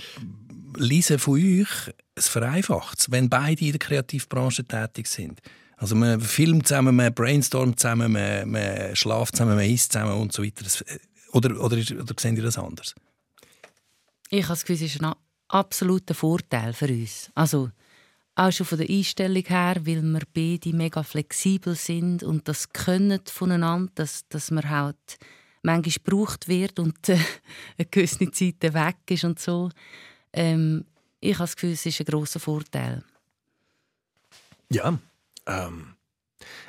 [0.77, 5.41] lese von euch, es vereinfacht wenn beide in der Kreativbranche tätig sind.
[5.77, 10.31] Also man filmt zusammen, man brainstormt zusammen, man, man schlaft zusammen, man isst zusammen und
[10.31, 10.65] so weiter.
[11.33, 12.95] Oder, oder, oder sehen ihr das anders?
[14.29, 15.13] Ich habe das Gefühl, es ist ein
[15.49, 17.29] absoluter Vorteil für uns.
[17.35, 17.69] Also
[18.35, 23.21] auch schon von der Einstellung her, weil wir beide mega flexibel sind und das können
[23.25, 25.17] voneinander, dass, dass man halt
[25.63, 27.17] manchmal gebraucht wird und äh,
[27.77, 29.69] eine gewisse Zeit weg ist und so.
[30.35, 30.85] Ähm,
[31.21, 33.03] ich habe das Gefühl, es ist ein grosser Vorteil.
[34.69, 34.99] Ja,
[35.47, 35.95] ähm,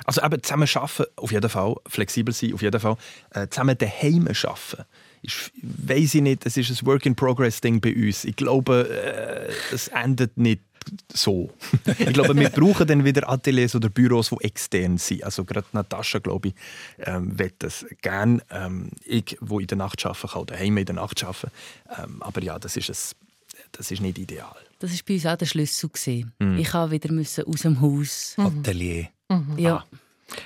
[0.05, 2.97] also eben zusammen arbeiten, auf jeden Fall, flexibel sein, auf jeden Fall.
[3.31, 4.85] Äh, zusammen daheim arbeiten,
[5.21, 5.51] ich
[6.21, 8.23] nicht, es ist ein Work-in-Progress-Ding bei uns.
[8.23, 10.61] Ich glaube, äh, es endet nicht
[11.11, 11.51] so.
[11.85, 15.23] ich glaube, wir brauchen dann wieder Ateliers oder Büros, die extern sind.
[15.23, 16.55] Also gerade Natascha, glaube ich,
[16.99, 18.41] ähm, will das gerne.
[18.49, 21.51] Ähm, ich, wo in der Nacht arbeite, kann daheim in der Nacht arbeiten.
[22.01, 23.26] Ähm, aber ja, das ist ein
[23.77, 24.55] das ist nicht ideal.
[24.79, 25.89] Das war bei uns auch der Schlüssel.
[26.39, 26.57] Mhm.
[26.57, 28.35] Ich musste wieder aus dem Haus.
[28.37, 29.07] Atelier.
[29.29, 29.57] Mhm.
[29.57, 29.77] Ja.
[29.77, 29.85] Ah.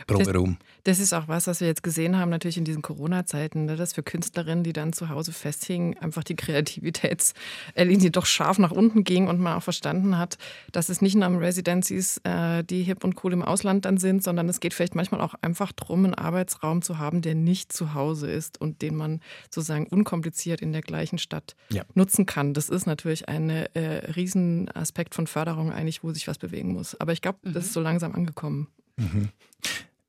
[0.08, 0.58] Drumherum.
[0.84, 3.94] Das ist auch was, was wir jetzt gesehen haben, natürlich in diesen Corona-Zeiten, ne, dass
[3.94, 9.28] für Künstlerinnen, die dann zu Hause festhingen, einfach die Kreativitätslinie doch scharf nach unten ging
[9.28, 10.38] und man auch verstanden hat,
[10.72, 14.24] dass es nicht nur um Residencies, äh, die hip und cool im Ausland dann sind,
[14.24, 17.94] sondern es geht vielleicht manchmal auch einfach darum, einen Arbeitsraum zu haben, der nicht zu
[17.94, 21.84] Hause ist und den man sozusagen unkompliziert in der gleichen Stadt ja.
[21.94, 22.54] nutzen kann.
[22.54, 27.00] Das ist natürlich ein äh, Riesenaspekt von Förderung eigentlich, wo sich was bewegen muss.
[27.00, 27.54] Aber ich glaube, mhm.
[27.54, 28.67] das ist so langsam angekommen.
[28.97, 29.30] Mhm.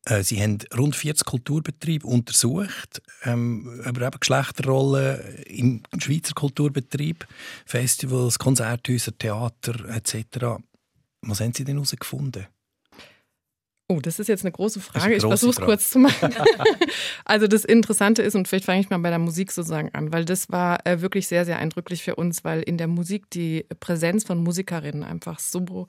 [0.05, 7.27] Äh, sie haben rund 40 Kulturbetriebe untersucht, ähm, über eben Geschlechterrollen im Schweizer Kulturbetrieb,
[7.64, 10.61] Festivals, Konzerthäuser, Theater etc.
[11.23, 12.49] Was haben Sie denn herausgefunden?
[13.88, 15.05] Oh, das ist jetzt eine große Frage.
[15.05, 16.35] Eine ich versuche es kurz zu machen.
[17.25, 20.25] also das Interessante ist, und vielleicht fange ich mal bei der Musik sozusagen an, weil
[20.25, 24.25] das war äh, wirklich sehr, sehr eindrücklich für uns, weil in der Musik die Präsenz
[24.25, 25.88] von Musikerinnen einfach so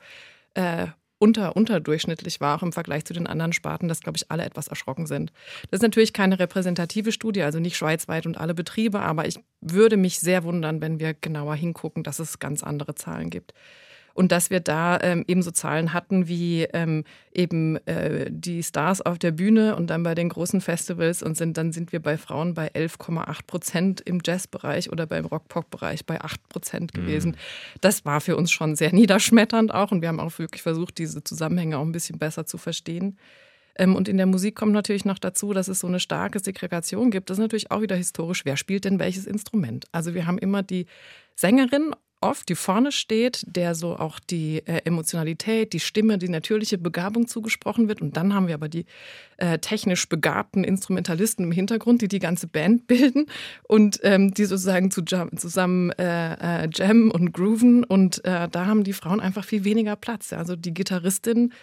[0.53, 0.87] äh,
[1.23, 4.67] unter, unterdurchschnittlich war, auch im Vergleich zu den anderen Sparten, dass, glaube ich, alle etwas
[4.67, 5.31] erschrocken sind.
[5.71, 9.95] Das ist natürlich keine repräsentative Studie, also nicht schweizweit und alle Betriebe, aber ich würde
[9.95, 13.53] mich sehr wundern, wenn wir genauer hingucken, dass es ganz andere Zahlen gibt
[14.13, 19.01] und dass wir da ähm, eben so Zahlen hatten wie ähm, eben äh, die Stars
[19.01, 22.17] auf der Bühne und dann bei den großen Festivals und sind dann sind wir bei
[22.17, 27.31] Frauen bei 11,8 Prozent im Jazzbereich oder beim Rock-Pop-Bereich bei 8 Prozent gewesen.
[27.31, 27.79] Mhm.
[27.81, 31.23] Das war für uns schon sehr niederschmetternd auch und wir haben auch wirklich versucht, diese
[31.23, 33.17] Zusammenhänge auch ein bisschen besser zu verstehen.
[33.75, 37.11] Ähm, und in der Musik kommt natürlich noch dazu, dass es so eine starke Segregation
[37.11, 37.29] gibt.
[37.29, 38.45] Das ist natürlich auch wieder historisch.
[38.45, 39.85] Wer spielt denn welches Instrument?
[39.91, 40.85] Also wir haben immer die
[41.35, 46.77] Sängerin oft, die vorne steht, der so auch die äh, Emotionalität, die Stimme, die natürliche
[46.77, 48.01] Begabung zugesprochen wird.
[48.01, 48.85] Und dann haben wir aber die
[49.37, 53.25] äh, technisch begabten Instrumentalisten im Hintergrund, die die ganze Band bilden
[53.63, 57.83] und ähm, die sozusagen zu jam zusammen äh, äh, jammen und grooven.
[57.83, 60.33] Und äh, da haben die Frauen einfach viel weniger Platz.
[60.33, 61.53] Also die Gitarristin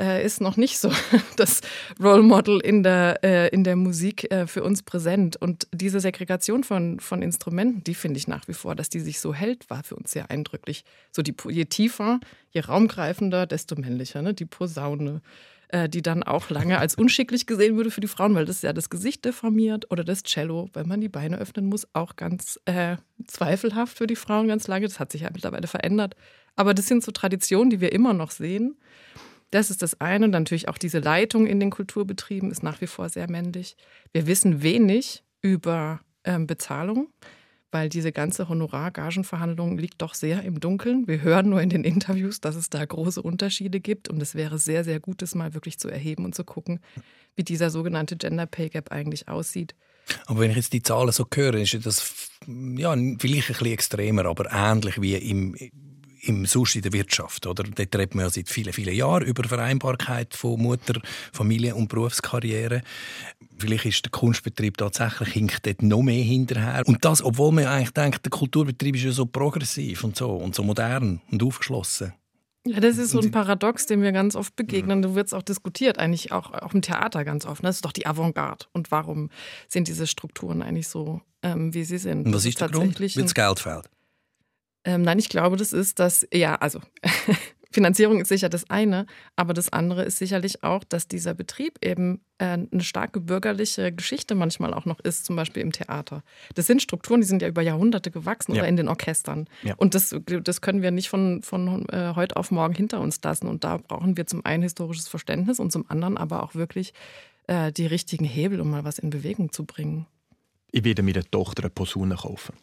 [0.00, 0.90] äh, ist noch nicht so
[1.36, 1.60] das
[2.02, 5.36] Role Model in der, äh, in der Musik äh, für uns präsent.
[5.36, 9.20] Und diese Segregation von, von Instrumenten, die finde ich nach wie vor, dass die sich
[9.20, 10.84] so hält, war für uns sehr eindrücklich.
[11.10, 14.22] So die, je tiefer, je raumgreifender, desto männlicher.
[14.22, 14.34] Ne?
[14.34, 15.20] Die Posaune,
[15.68, 18.72] äh, die dann auch lange als unschicklich gesehen würde für die Frauen, weil das ja
[18.72, 22.96] das Gesicht deformiert oder das Cello, wenn man die Beine öffnen muss, auch ganz äh,
[23.26, 24.86] zweifelhaft für die Frauen ganz lange.
[24.86, 26.14] Das hat sich ja mittlerweile verändert.
[26.56, 28.76] Aber das sind so Traditionen, die wir immer noch sehen.
[29.50, 30.26] Das ist das eine.
[30.26, 33.76] Und natürlich auch diese Leitung in den Kulturbetrieben ist nach wie vor sehr männlich.
[34.12, 37.08] Wir wissen wenig über ähm, Bezahlung
[37.70, 41.06] weil diese ganze Honorar-Gagenverhandlung liegt doch sehr im Dunkeln.
[41.06, 44.58] Wir hören nur in den Interviews, dass es da große Unterschiede gibt und es wäre
[44.58, 46.80] sehr, sehr gut, das mal wirklich zu erheben und zu gucken,
[47.36, 49.74] wie dieser sogenannte Gender Pay Gap eigentlich aussieht.
[50.26, 54.24] Aber wenn ich jetzt die Zahlen so höre, ist das ja, vielleicht ein bisschen extremer,
[54.24, 55.54] aber ähnlich wie im
[56.22, 57.46] im sonst in der Wirtschaft.
[57.46, 57.64] Oder?
[57.64, 61.00] Dort redet man ja seit vielen, vielen Jahren über Vereinbarkeit von Mutter,
[61.32, 62.82] Familie und Berufskarriere.
[63.58, 66.82] Vielleicht ist der Kunstbetrieb tatsächlich hinkt dort noch mehr hinterher.
[66.86, 70.54] Und das, obwohl man eigentlich denkt, der Kulturbetrieb ist ja so progressiv und so und
[70.54, 72.12] so modern und aufgeschlossen.
[72.66, 75.00] Ja, das ist so ein Paradox, dem wir ganz oft begegnen.
[75.00, 77.64] Du wirst auch diskutiert, eigentlich auch, auch im Theater ganz oft.
[77.64, 78.66] Das ist doch die Avantgarde.
[78.72, 79.30] Und warum
[79.68, 82.26] sind diese Strukturen eigentlich so, ähm, wie sie sind?
[82.26, 83.00] Und was ist der Grund?
[83.00, 83.88] Weil das Geld fehlt.
[84.88, 86.80] Ähm, nein, ich glaube, das ist das, ja, also
[87.70, 89.04] Finanzierung ist sicher das eine,
[89.36, 94.34] aber das andere ist sicherlich auch, dass dieser Betrieb eben äh, eine starke bürgerliche Geschichte
[94.34, 96.22] manchmal auch noch ist, zum Beispiel im Theater.
[96.54, 98.62] Das sind Strukturen, die sind ja über Jahrhunderte gewachsen ja.
[98.62, 99.46] oder in den Orchestern.
[99.62, 99.74] Ja.
[99.74, 103.46] Und das, das können wir nicht von, von äh, heute auf morgen hinter uns lassen.
[103.46, 106.94] Und da brauchen wir zum einen historisches Verständnis und zum anderen aber auch wirklich
[107.46, 110.06] äh, die richtigen Hebel, um mal was in Bewegung zu bringen.
[110.72, 112.54] Ich werde mir der Tochter eine Posaune kaufen.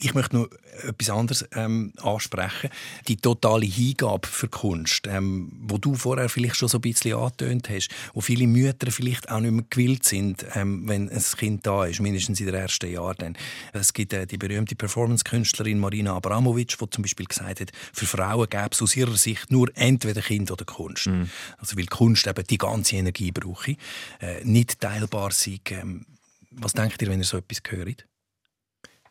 [0.00, 0.48] Ich möchte noch
[0.86, 2.70] etwas anderes ähm, ansprechen.
[3.08, 7.68] Die totale Hingabe für Kunst, ähm, wo du vorher vielleicht schon so ein bisschen angetönt
[7.68, 11.84] hast, wo viele Mütter vielleicht auch nicht mehr gewillt sind, ähm, wenn ein Kind da
[11.84, 13.36] ist, mindestens in den ersten Jahren.
[13.72, 18.48] Es gibt äh, die berühmte Performance-Künstlerin Marina Abramovic, die zum Beispiel gesagt hat, für Frauen
[18.48, 21.08] gäbe es aus ihrer Sicht nur entweder Kind oder Kunst.
[21.08, 21.28] Mhm.
[21.58, 23.76] Also weil Kunst eben die ganze Energie brauche,
[24.20, 25.58] äh, nicht teilbar sei.
[25.70, 26.06] Ähm,
[26.52, 28.06] was denkt ihr, wenn ihr so etwas hört?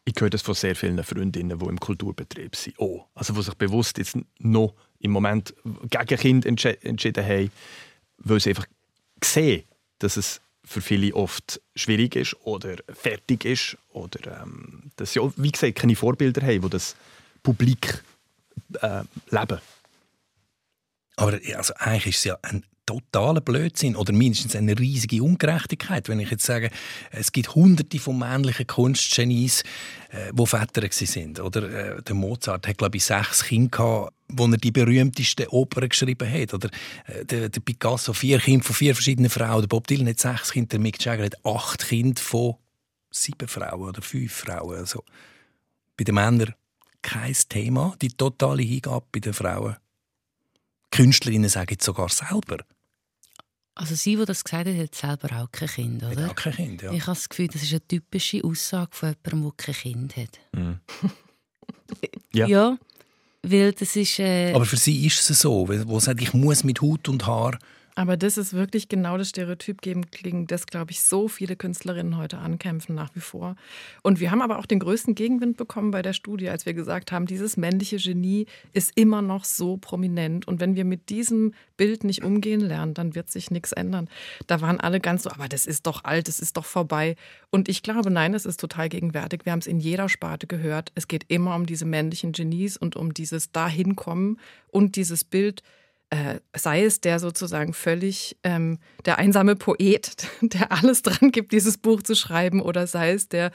[0.08, 2.80] Ich höre das von sehr vielen Freundinnen, die im Kulturbetrieb sind.
[2.80, 5.54] Oh, also die sich bewusst jetzt noch im Moment
[5.90, 7.52] gegen Kind entschi entschieden haben,
[8.20, 8.68] weil sie einfach
[9.22, 9.64] sehen,
[10.00, 15.34] dass es für viele oft schwierig ist oder fertig ist oder ähm, dass sie auch,
[15.36, 16.96] wie gesagt, keine Vorbilder haben, die das
[17.44, 18.02] Publik
[18.82, 19.60] äh, leben.
[21.18, 26.08] Aber also eigentlich ist es ja ein totaler Blödsinn oder mindestens eine riesige Ungerechtigkeit.
[26.08, 26.70] Wenn ich jetzt sage,
[27.12, 29.64] es gibt hunderte von männlichen Kunstgenies,
[30.12, 31.40] äh, wo Väter sind.
[31.40, 35.90] Oder äh, der Mozart hat, glaube ich, sechs Kinder gehabt, wo er die berühmtesten Opern
[35.90, 36.54] geschrieben hat.
[36.54, 36.70] Oder
[37.08, 39.62] äh, der, der, Picasso, vier Kinder von vier verschiedenen Frauen.
[39.62, 42.56] Der Bob Dylan hat sechs Kinder, der Mick Jagger hat acht Kinder von
[43.12, 44.78] sieben Frauen oder fünf Frauen.
[44.78, 45.04] Also
[45.98, 46.54] bei den Männern
[47.02, 49.76] kein Thema, die totale Hingabe bei den Frauen.
[50.92, 52.60] Künstlerinnen sagen es sogar selber.
[53.76, 56.24] Also sie, die das gesagt hat, hat selber auch kein Kind, oder?
[56.24, 56.92] Hat auch kein Kind, ja.
[56.92, 60.40] Ich habe das Gefühl, das ist eine typische Aussage von jemandem, der kein Kind hat.
[60.54, 60.80] Mhm.
[62.34, 62.48] ja.
[62.48, 62.78] ja.
[63.44, 64.18] weil das ist...
[64.18, 67.60] Äh Aber für sie ist es so, wo sagt, ich muss mit Hut und Haar
[67.98, 72.38] aber das ist wirklich genau das Stereotyp gegen das, glaube ich, so viele Künstlerinnen heute
[72.38, 73.56] ankämpfen nach wie vor.
[74.04, 77.12] Und wir haben aber auch den größten Gegenwind bekommen bei der Studie, als wir gesagt
[77.12, 80.48] haben, dieses männliche Genie ist immer noch so prominent.
[80.48, 84.10] Und wenn wir mit diesem Bild nicht umgehen lernen, dann wird sich nichts ändern.
[84.46, 87.16] Da waren alle ganz so, aber das ist doch alt, das ist doch vorbei.
[87.50, 89.44] Und ich glaube, nein, es ist total gegenwärtig.
[89.46, 90.92] Wir haben es in jeder Sparte gehört.
[90.94, 95.64] Es geht immer um diese männlichen Genies und um dieses Dahinkommen und dieses Bild,
[96.10, 101.78] äh, sei es der sozusagen völlig ähm, der einsame Poet, der alles dran gibt, dieses
[101.78, 103.52] Buch zu schreiben, oder sei es der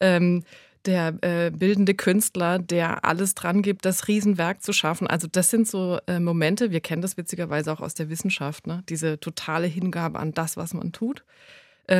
[0.00, 0.44] ähm,
[0.84, 5.06] der äh, bildende Künstler, der alles dran gibt, das Riesenwerk zu schaffen.
[5.06, 8.82] Also das sind so äh, Momente, wir kennen das witzigerweise auch aus der Wissenschaft, ne?
[8.88, 11.24] diese totale Hingabe an das, was man tut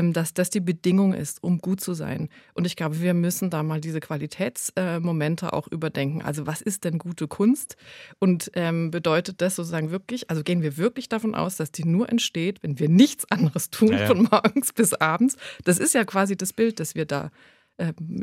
[0.00, 2.28] dass das die Bedingung ist, um gut zu sein.
[2.54, 6.22] Und ich glaube, wir müssen da mal diese Qualitätsmomente äh, auch überdenken.
[6.22, 7.76] Also was ist denn gute Kunst?
[8.18, 12.08] Und ähm, bedeutet das sozusagen wirklich, also gehen wir wirklich davon aus, dass die nur
[12.08, 14.06] entsteht, wenn wir nichts anderes tun, ja, ja.
[14.06, 15.36] von morgens bis abends?
[15.64, 17.30] Das ist ja quasi das Bild, das wir da ähm,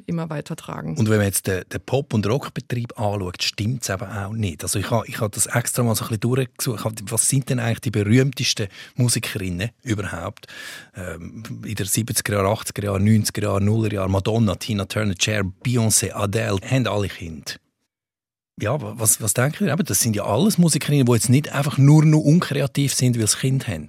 [0.06, 0.98] immer weiter tragen.
[0.98, 4.64] Und wenn man jetzt den, den Pop- und Rockbetrieb anschaut, stimmt es eben auch nicht.
[4.64, 7.12] Also ich habe ich hab das extra mal so ein bisschen durchgesucht.
[7.12, 10.48] Was sind denn eigentlich die berühmtesten Musikerinnen überhaupt?
[10.96, 15.44] Ähm, in den 70er Jahren, 80er Jahren, 90er Jahren, 0er Jahren, Madonna, Tina Turner, Cher,
[15.44, 17.54] Beyoncé, Adele, haben alle Kinder.
[18.62, 19.76] ja, was, was denken ihr?
[19.76, 23.38] Das sind ja alles Musikerinnen, die jetzt nicht einfach nur noch unkreativ sind, weil sie
[23.38, 23.88] Kind haben.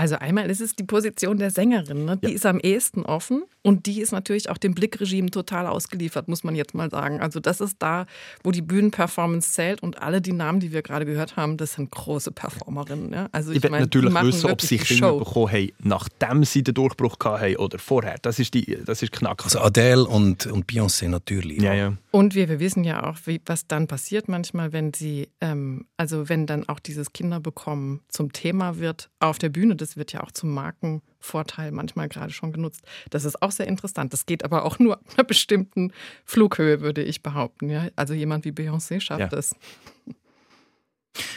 [0.00, 2.16] Also einmal ist es die Position der Sängerin, ne?
[2.16, 2.34] die ja.
[2.34, 6.54] ist am ehesten offen und die ist natürlich auch dem Blickregime total ausgeliefert, muss man
[6.54, 7.20] jetzt mal sagen.
[7.20, 8.06] Also das ist da,
[8.42, 11.90] wo die Bühnenperformance zählt und alle die Namen, die wir gerade gehört haben, das sind
[11.90, 13.12] große Performerinnen.
[13.12, 13.28] Ja?
[13.32, 17.16] Also ich, ich meine, natürlich wissen, ob sie Kinder bekommen haben, nachdem sie den Durchbruch
[17.22, 18.16] hatten oder vorher.
[18.22, 19.44] Das ist, die, das ist knack.
[19.44, 21.60] Also Adele und, und Beyoncé natürlich.
[21.60, 21.92] Ja, ja.
[22.12, 26.28] Und wir, wir wissen ja auch, wie, was dann passiert manchmal, wenn sie, ähm, also
[26.28, 29.76] wenn dann auch dieses Kinderbekommen zum Thema wird auf der Bühne.
[29.76, 32.82] Das wird ja auch zum Markenvorteil manchmal gerade schon genutzt.
[33.10, 34.12] Das ist auch sehr interessant.
[34.12, 35.92] Das geht aber auch nur ab einer bestimmten
[36.24, 37.70] Flughöhe, würde ich behaupten.
[37.70, 37.88] Ja?
[37.94, 39.28] Also jemand wie Beyoncé schafft ja.
[39.28, 39.54] das.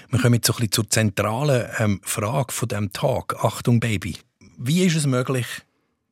[0.09, 3.35] Wir kommen jetzt so ein bisschen zur zentralen ähm, Frage von dem Tag.
[3.43, 4.17] Achtung, Baby.
[4.57, 5.45] Wie ist es möglich,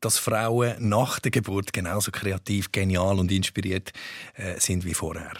[0.01, 3.91] dass Frauen nach der Geburt genauso kreativ, genial und inspiriert
[4.35, 5.33] äh, sind wie vorher?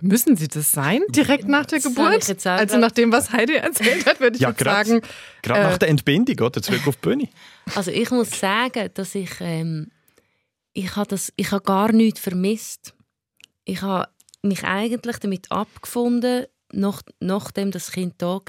[0.00, 2.46] Müssen sie das sein, direkt nach der Geburt?
[2.46, 5.02] Also nach dem, was Heidi erzählt hat, würde ich ja, jetzt grad, sagen.
[5.42, 6.62] Gerade äh, nach der Entbindung, oder?
[6.62, 7.28] Zurück auf die Bühne.
[7.74, 9.90] Also ich muss sagen, dass ich, ähm,
[10.72, 12.94] ich habe das, ich habe gar nichts vermisst.
[13.64, 14.08] Ich habe
[14.42, 18.42] mich eigentlich damit abgefunden, nach, nachdem das Kind da war,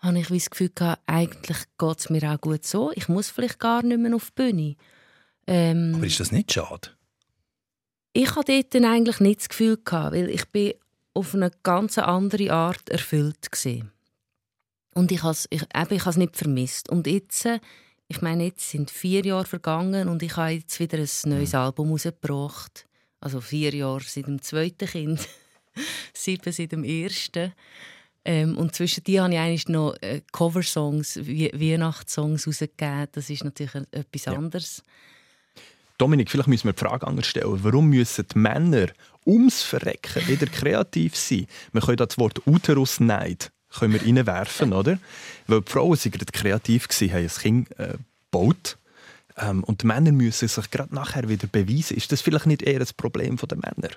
[0.00, 2.90] habe ich das Gefühl gehabt, eigentlich geht es mir auch gut so.
[2.94, 4.76] Ich muss vielleicht gar nicht mehr auf die Bühne.
[5.46, 6.90] Ähm, Aber ist das nicht schade?
[8.12, 10.74] Ich hatte dort dann eigentlich nicht das Gefühl, gehabt, weil ich bin
[11.14, 13.90] auf eine ganz andere Art erfüllt war.
[14.94, 16.88] Und ich habe es ich, ich nicht vermisst.
[16.88, 17.48] Und jetzt,
[18.08, 21.58] ich meine, jetzt sind vier Jahre vergangen und ich habe jetzt wieder ein neues mhm.
[21.58, 22.86] Album herausgebracht.
[23.20, 25.28] Also vier Jahre seit dem zweiten Kind,
[26.14, 27.52] sieben seit dem ersten.
[28.24, 33.08] Ähm, und zwischen die habe ich eigentlich noch äh, Coversongs, Weihnachtssongs herausgegeben.
[33.12, 34.32] Das ist natürlich etwas ja.
[34.32, 34.82] anderes.
[35.96, 37.62] Dominik, vielleicht müssen wir die Frage anders stellen.
[37.62, 38.88] Warum müssen die Männer
[39.26, 41.46] ums Verrecken wieder kreativ sein?
[41.72, 44.98] Wir können das Wort Uterusneid können wir reinwerfen, oder?
[45.46, 47.94] Weil die Frauen sind gerade kreativ gewesen, haben ein Kind äh,
[48.30, 48.78] gebaut.
[49.36, 51.96] Ähm, und die Männer müssen sich gerade nachher wieder beweisen.
[51.96, 53.90] Ist das vielleicht nicht eher ein Problem der Männer?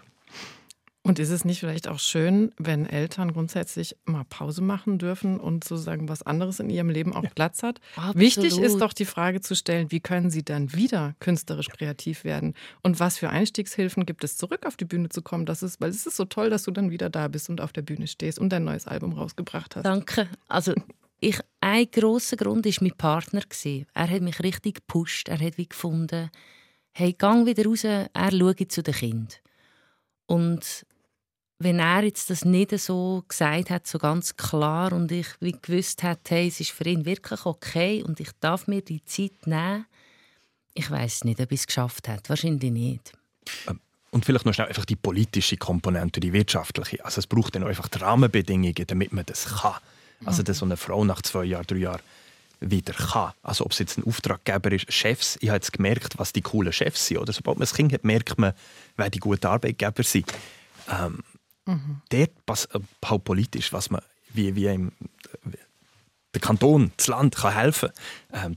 [1.05, 5.65] Und ist es nicht vielleicht auch schön, wenn Eltern grundsätzlich mal Pause machen dürfen und
[5.65, 7.81] sozusagen was anderes in ihrem Leben auch Platz hat?
[7.97, 8.15] Absolut.
[8.15, 12.53] Wichtig ist doch die Frage zu stellen, wie können sie dann wieder künstlerisch kreativ werden?
[12.83, 15.45] Und was für Einstiegshilfen gibt es, zurück auf die Bühne zu kommen?
[15.45, 17.73] Das ist, weil es ist so toll, dass du dann wieder da bist und auf
[17.73, 19.83] der Bühne stehst und dein neues Album rausgebracht hast.
[19.83, 20.29] Danke.
[20.47, 20.73] Also
[21.19, 23.41] ich, ein großer Grund war mein Partner.
[23.93, 25.27] Er hat mich richtig gepusht.
[25.27, 26.29] Er hat wie gefunden,
[26.93, 29.27] hey, gang wieder raus, er schaue zu den Kindern.
[30.27, 30.85] Und
[31.59, 36.03] wenn er jetzt das nicht so gesagt hat, so ganz klar und ich wie gewusst
[36.03, 39.85] hat, hey, es ist für ihn wirklich okay und ich darf mir die Zeit nehmen,
[40.73, 42.29] ich weiß nicht, ob er es geschafft hat.
[42.29, 43.13] Wahrscheinlich nicht.
[43.67, 43.79] Ähm,
[44.11, 47.03] und vielleicht noch schnell einfach die politische Komponente, die wirtschaftliche.
[47.03, 49.75] Also es braucht dann einfach die Rahmenbedingungen, damit man das kann.
[50.25, 52.01] Also dass so eine Frau nach zwei Jahren, drei Jahren
[52.59, 53.33] wieder kann.
[53.41, 56.71] Also ob es jetzt ein Auftraggeber ist, Chefs, ich habe jetzt gemerkt, was die coolen
[56.71, 57.17] Chefs sind.
[57.17, 58.53] Oder sobald man das Kind hat, merkt man,
[58.95, 60.31] wer die guten Arbeitgeber sind.
[60.89, 61.23] Ähm,
[61.65, 62.01] Mhm.
[62.09, 62.31] Dort
[62.73, 64.01] äh, halt politisch, was man
[64.33, 64.91] wie, wie im,
[66.33, 67.97] der Kanton, das Land kann helfen ähm,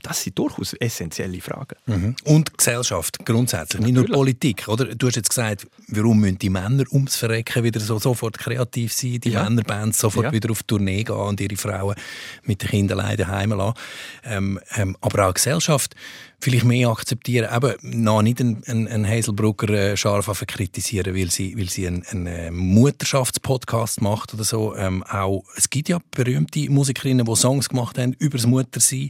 [0.01, 1.75] das sind durchaus essentielle Fragen.
[1.85, 2.15] Mhm.
[2.23, 3.99] Und Gesellschaft grundsätzlich, Natürlich.
[4.01, 4.67] nicht nur Politik.
[4.67, 4.85] Oder?
[4.95, 9.19] Du hast jetzt gesagt, warum müssen die Männer ums Verrecken wieder so sofort kreativ sein,
[9.19, 9.43] die ja.
[9.43, 10.31] Männerbands sofort ja.
[10.31, 11.95] wieder auf Tournee gehen und ihre Frauen
[12.43, 13.75] mit den Kindern leider heim lassen.
[14.23, 15.95] Ähm, ähm, aber auch Gesellschaft
[16.39, 21.87] vielleicht mehr akzeptieren, eben noch nicht einen, einen äh, scharf kritisieren, weil sie, weil sie
[21.87, 24.75] einen, einen äh, Mutterschaftspodcast macht oder so.
[24.75, 29.09] Ähm, auch, es gibt ja berühmte Musikerinnen, die Songs gemacht haben über das Muttersein.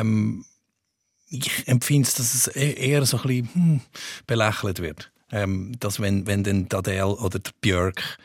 [0.00, 0.44] Ähm,
[1.30, 3.80] ich empfinde es, dass es e-, eher so ein bisschen hm,
[4.26, 5.10] belächelt wird.
[5.30, 8.18] Ähm, dass wenn, wenn dann Adele oder Björk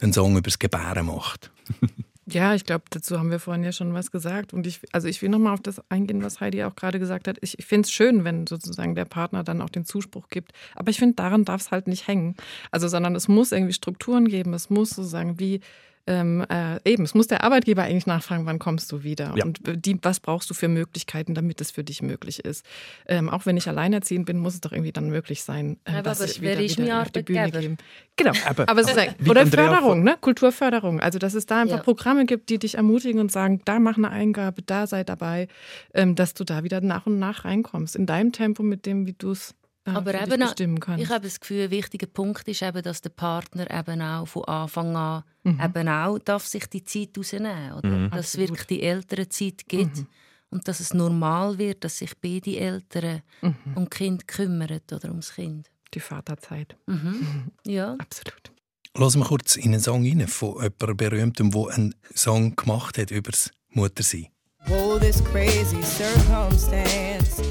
[0.00, 1.50] einen Song über das Gebären macht.
[2.26, 4.54] Ja, ich glaube, dazu haben wir vorhin ja schon was gesagt.
[4.54, 7.36] Und ich, also ich will nochmal auf das eingehen, was Heidi auch gerade gesagt hat.
[7.40, 10.52] Ich, ich finde es schön, wenn sozusagen der Partner dann auch den Zuspruch gibt.
[10.76, 12.36] Aber ich finde, daran darf es halt nicht hängen.
[12.70, 14.54] Also, sondern es muss irgendwie Strukturen geben.
[14.54, 15.60] Es muss sozusagen wie
[16.06, 19.44] ähm, äh, eben, es muss der Arbeitgeber eigentlich nachfragen, wann kommst du wieder ja.
[19.44, 22.66] und die, was brauchst du für Möglichkeiten, damit es für dich möglich ist.
[23.06, 26.20] Ähm, auch wenn ich alleinerziehend bin, muss es doch irgendwie dann möglich sein, äh, dass
[26.20, 27.76] aber ich wieder, wieder auf die Bühne gehe.
[28.16, 30.16] Genau, aber, aber sozusagen, oder Förderung, ne?
[30.20, 31.00] Kulturförderung.
[31.00, 31.82] Also, dass es da einfach ja.
[31.82, 35.48] Programme gibt, die dich ermutigen und sagen, da mach eine Eingabe, da sei dabei,
[35.94, 37.96] ähm, dass du da wieder nach und nach reinkommst.
[37.96, 39.54] In deinem Tempo, mit dem, wie du es
[39.86, 41.02] ja, aber eben bestimmen kannst.
[41.02, 44.44] ich habe das Gefühl, ein wichtiger Punkt ist eben, dass der Partner eben auch von
[44.44, 45.60] Anfang an mhm.
[45.60, 48.10] eben auch darf sich die Zeit rausnehmen oder mhm.
[48.10, 50.06] dass es wirklich die ältere Zeit gibt mhm.
[50.50, 53.54] und dass es normal wird, dass sich beide Eltern mhm.
[53.74, 55.68] um Kind kümmern oder ums Kind.
[55.94, 56.76] die Vaterzeit.
[56.86, 57.50] Mhm.
[57.66, 57.96] Ja.
[57.98, 58.52] Absolut.
[58.94, 63.10] Lass mal kurz in einen Song rein von jemandem Berühmtem, der einen Song gemacht hat
[63.10, 64.28] über das Muttersein.
[64.68, 67.42] Oh, this crazy circumstance.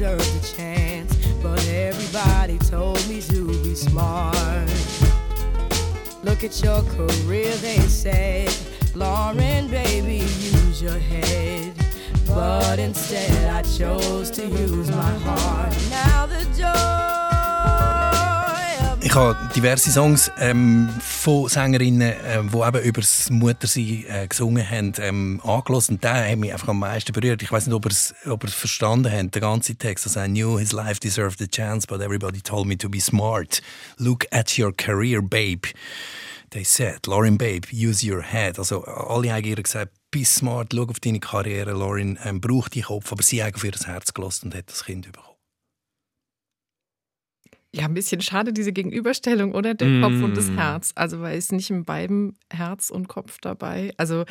[0.00, 4.66] Deserved a chance, but everybody told me to be smart.
[6.22, 8.50] Look at your career, they said.
[8.94, 11.74] Lauren, baby, use your head.
[12.26, 15.76] But instead, I chose to use my heart.
[15.90, 17.19] Now the of
[19.10, 24.64] Ich habe diverse Songs ähm, von Sängerinnen, ähm, die eben über das Muttersein äh, gesungen
[24.64, 25.96] haben, ähm, angelassen.
[25.96, 27.42] Und der hat mich einfach am meisten berührt.
[27.42, 30.06] Ich weiß nicht, ob ihr es ob verstanden habt, den ganzen Text.
[30.06, 33.60] Also, I knew his life deserved a chance, but everybody told me to be smart.
[33.98, 35.66] Look at your career, babe.
[36.50, 38.60] They said, Lauren, babe, use your head.
[38.60, 42.84] Also, alle haben ihr gesagt, bist smart, schau auf deine Karriere, Lauren, ähm, brauch deinen
[42.84, 43.10] Kopf.
[43.10, 45.29] Aber sie hat auf ihr Herz gelassen und hat das Kind bekommen.
[47.72, 49.74] Ja, ein bisschen schade, diese Gegenüberstellung, oder?
[49.74, 50.02] Der Mm.
[50.02, 50.90] Kopf und das Herz.
[50.96, 53.92] Also, weil es nicht in beiden Herz und Kopf dabei.
[53.96, 54.24] Also,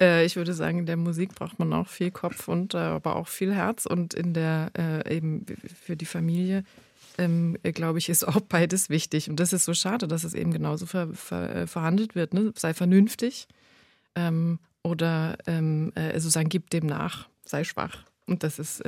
[0.00, 3.16] äh, ich würde sagen, in der Musik braucht man auch viel Kopf und äh, aber
[3.16, 3.86] auch viel Herz.
[3.86, 5.44] Und in der, äh, eben
[5.82, 6.62] für die Familie,
[7.18, 9.28] ähm, äh, glaube ich, ist auch beides wichtig.
[9.28, 12.32] Und das ist so schade, dass es eben genauso ver, ver, äh, verhandelt wird.
[12.32, 12.52] Ne?
[12.56, 13.48] Sei vernünftig
[14.14, 18.04] ähm, oder ähm, äh, sozusagen gib dem nach, sei schwach.
[18.26, 18.82] Und das ist.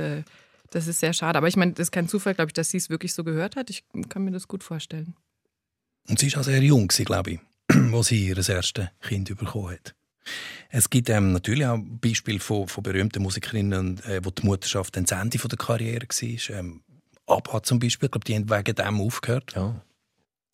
[0.71, 1.39] Das ist sehr schade.
[1.39, 3.57] Aber ich meine, das ist kein Zufall, glaube ich, dass sie es wirklich so gehört
[3.57, 3.71] hat.
[3.71, 5.15] Ich kann mir das gut vorstellen.
[6.09, 7.41] Und sie war auch sehr jung, glaube ich,
[7.93, 9.95] als sie ihr erstes Kind bekommen hat.
[10.71, 15.13] Es gibt ähm, natürlich auch Beispiele von, von berühmten Musikerinnen, äh, wo die Mutterschaft das
[15.13, 16.59] Ende von der Karriere war.
[16.59, 16.83] Ähm,
[17.27, 19.53] Abba zum Beispiel, ich glaube, die haben wegen dem aufgehört.
[19.55, 19.81] Ja.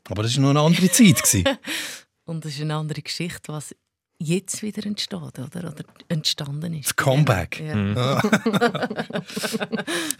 [0.08, 1.22] Aber das war noch eine andere Zeit.
[1.22, 1.44] gewesen.
[2.24, 3.74] Und das ist eine andere Geschichte, was
[4.22, 6.86] jetzt wieder entsteht oder, oder entstanden ist.
[6.86, 7.60] Das Comeback.
[7.60, 8.22] Ja.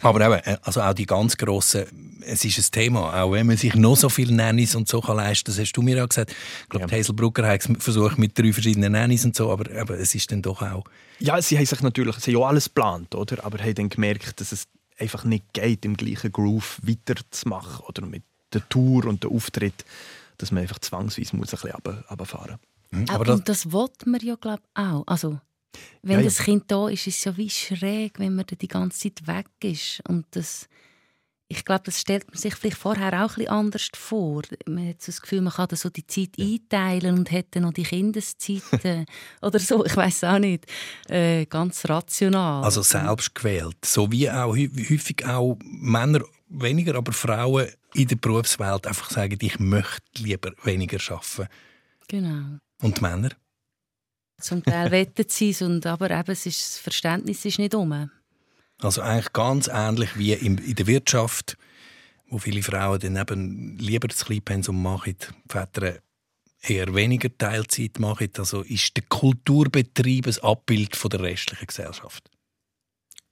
[0.01, 3.57] Aber eben, äh, also auch die ganz grossen, es ist ein Thema, auch wenn man
[3.57, 6.31] sich noch so viele Nannies und so kann leisten das hast du mir ja gesagt.
[6.63, 6.97] Ich glaube, Ja.
[6.97, 10.31] Hazel Brugger hat es versucht mit drei verschiedenen Nannies und so, aber eben, es ist
[10.31, 10.83] dann doch auch...
[11.19, 13.43] Ja, sie haben sich natürlich, sie haben ja alles geplant, oder?
[13.45, 14.65] Aber haben dann gemerkt, dass es
[14.97, 18.23] einfach nicht geht, im gleichen Groove weiterzumachen oder mit
[18.53, 19.85] der Tour und dem Auftritt,
[20.37, 22.59] dass man einfach zwangsweise muss ein bisschen runter- runterfahren Hm,
[22.93, 25.03] Aber Aber das, und das will man ja, glaube ich, auch.
[25.07, 25.39] Also,
[26.01, 26.25] wenn Ja, ja.
[26.25, 29.47] das Kind da ist, ist es ja wie schräg, wenn man die ganze Zeit weg
[29.63, 30.01] ist.
[30.07, 30.67] Und das,
[31.47, 34.43] ich glaube, das stellt man sich vielleicht vorher auch ein bisschen anders vor.
[34.67, 37.63] Man hat so das Gefühl, man kann da so die Zeit einteilen und hat dann
[37.63, 39.05] noch die Kindeszeiten
[39.41, 39.83] oder so.
[39.85, 40.65] Ich weiß auch nicht.
[41.09, 42.63] Äh, ganz rational.
[42.63, 43.77] Also selbst gewählt.
[43.83, 49.37] So wie auch hä- häufig auch Männer, weniger, aber Frauen in der Berufswelt einfach sagen,
[49.41, 51.47] ich möchte lieber weniger arbeiten.
[52.07, 52.57] Genau.
[52.83, 53.29] Und die Männer?
[54.41, 58.09] Zum Teil wettet sie es, und, aber eben, es ist, das Verständnis ist nicht um.
[58.79, 61.57] Also eigentlich ganz ähnlich wie in, in der Wirtschaft,
[62.27, 65.99] wo viele Frauen dann eben lieber das Kleinpensum machen, die Väter
[66.61, 68.31] eher weniger Teilzeit machen.
[68.37, 72.29] Also ist der Kulturbetrieb ein Abbild von der restlichen Gesellschaft.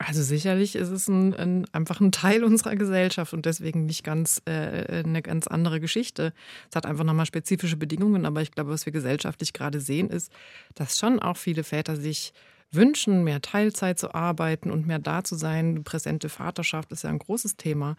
[0.08, 4.42] Also sicherlich ist es ein, ein, einfach ein Teil unserer Gesellschaft und deswegen nicht ganz
[4.46, 6.34] äh, eine ganz andere Geschichte.
[6.70, 10.32] Es hat einfach nochmal spezifische Bedingungen, aber ich glaube, was wir gesellschaftlich gerade sehen, ist,
[10.74, 12.34] dass schon auch viele Väter sich
[12.72, 15.84] wünschen, mehr Teilzeit zu arbeiten und mehr da zu sein.
[15.84, 17.96] Präsente Vaterschaft ist ja ein großes Thema.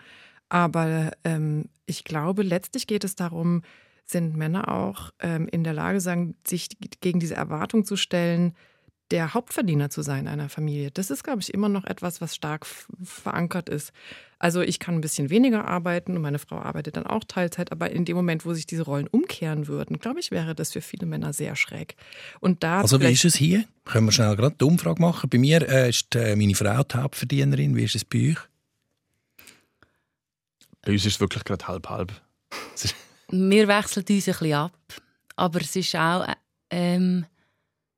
[0.48, 3.62] Aber ähm, ich glaube, letztlich geht es darum,
[4.04, 6.68] sind Männer auch ähm, in der Lage, sagen, sich
[7.00, 8.54] gegen diese Erwartung zu stellen,
[9.12, 10.90] der Hauptverdiener zu sein einer Familie.
[10.90, 12.66] Das ist, glaube ich, immer noch etwas, was stark
[13.02, 13.92] verankert ist.
[14.38, 17.90] Also ich kann ein bisschen weniger arbeiten und meine Frau arbeitet dann auch Teilzeit, aber
[17.90, 21.06] in dem Moment, wo sich diese Rollen umkehren würden, glaube ich, wäre das für viele
[21.06, 21.94] Männer sehr schräg.
[22.40, 23.64] Und da Also wie ist es hier?
[23.84, 25.30] Können wir schnell gerade die Umfrage machen?
[25.30, 27.76] Bei mir äh, ist äh, meine Frau die Hauptverdienerin.
[27.76, 28.38] Wie ist es bei euch?
[30.80, 32.12] Bei uns ist es wirklich gerade halb-halb.
[33.30, 34.72] Wir wechseln uns ein bisschen ab.
[35.36, 36.34] Aber es ist auch äh,
[36.70, 37.26] ähm,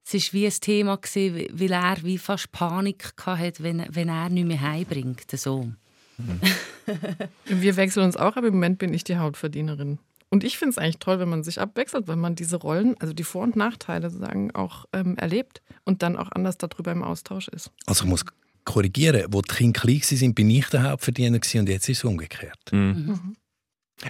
[0.07, 4.29] es ist wie ein Thema gewesen, weil er wie fast Panik hatte, wenn, wenn er
[4.29, 5.77] nicht mehr heimbringt, der Sohn.
[7.47, 9.99] Wir wechseln uns auch, aber im Moment bin ich die Hauptverdienerin.
[10.31, 13.13] Und ich finde es eigentlich toll, wenn man sich abwechselt, wenn man diese Rollen, also
[13.15, 17.49] die Vor- und Nachteile sozusagen auch ähm, erlebt und dann auch anders darüber im Austausch
[17.49, 17.71] ist.
[17.87, 18.25] Also ich muss
[18.65, 22.05] korrigieren, wo die Kinder klein waren, bin ich der Hauptverdiener gewesen und jetzt ist es
[22.05, 22.59] umgekehrt.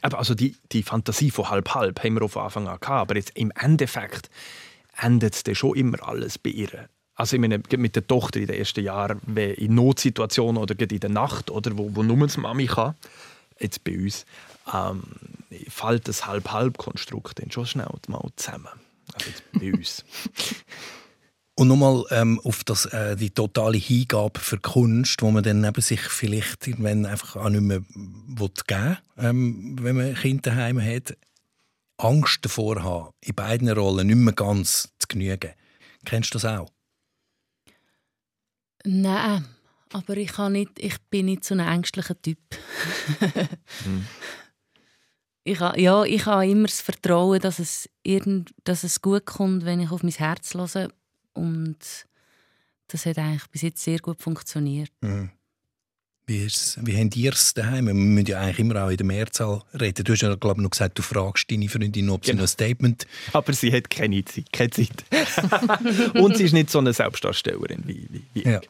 [0.03, 3.37] Aber also die, die Fantasie von halb-halb haben wir auf Anfang an gehabt, aber jetzt
[3.37, 4.31] im Endeffekt
[5.01, 6.89] endet es schon immer alles bei ihr.
[7.15, 11.11] Also ich meine, mit der Tochter in den ersten Jahren, in Notsituationen oder in der
[11.11, 12.95] Nacht, oder, wo, wo nur die Mami kann,
[13.61, 14.27] jetzt bei uns,
[14.73, 15.03] ähm,
[15.69, 18.69] fällt das Halb-Halb-Konstrukt dann schon schnell mal zusammen.
[19.13, 20.05] Also jetzt bei uns.
[21.57, 25.81] Und nochmal ähm, auf das, äh, die totale Hingabe für Kunst, wo man dann eben
[25.81, 31.17] sich vielleicht irgendwann einfach auch nicht mehr will geben ähm, wenn man Kinder daheim hat.
[31.97, 35.53] Angst davor haben, in beiden Rollen nicht mehr ganz zu genügen.
[36.05, 36.71] Kennst du das auch?
[38.85, 39.45] Nein,
[39.93, 42.39] aber ich, kann nicht, ich bin nicht so ein ängstlicher Typ.
[43.85, 44.07] hm.
[45.45, 49.65] ich, ha, ja, ich habe immer das Vertrauen, dass es, irgend, dass es gut kommt,
[49.65, 50.91] wenn ich auf mein Herz höre
[51.33, 51.79] und
[52.89, 54.91] das hat eigentlich bis jetzt sehr gut funktioniert.
[55.01, 55.31] Mhm.
[56.27, 57.87] Wie, ist, wie habt ihr es daheim?
[57.87, 60.05] Wir müssen ja eigentlich immer auch in der Mehrzahl reden.
[60.05, 62.45] Du hast ja, glaube ich, noch gesagt, du fragst deine Freundin, ob sie genau.
[62.45, 63.07] ein Statement...
[63.35, 64.51] Aber sie hat keine Zeit.
[64.51, 65.05] Keine Zeit.
[66.15, 68.61] Und sie ist nicht so eine Selbstdarstellerin wie, wie, wie ja.
[68.61, 68.69] ich.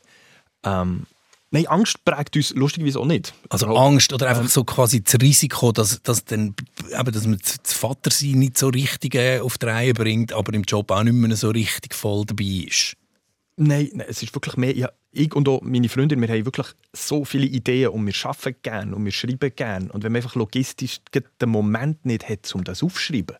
[0.65, 1.07] Ähm,
[1.53, 3.33] nein, Angst prägt uns lustigerweise auch nicht.
[3.51, 6.57] Also Angst oder einfach ähm, so quasi das Risiko, dass, dass, dann,
[6.91, 10.63] eben, dass man das Vatersein nicht so richtig äh, auf die Reihe bringt, aber im
[10.63, 12.97] Job auch nicht mehr so richtig voll dabei ist.
[13.57, 14.77] Nein, nein, es ist wirklich mehr.
[14.77, 18.57] Ja, ich und auch meine Freundin, wir haben wirklich so viele Ideen und wir arbeiten
[18.63, 19.93] gerne und wir schreiben gerne.
[19.93, 23.37] Und wenn man einfach logistisch den Moment nicht hat, um das aufzuschreiben,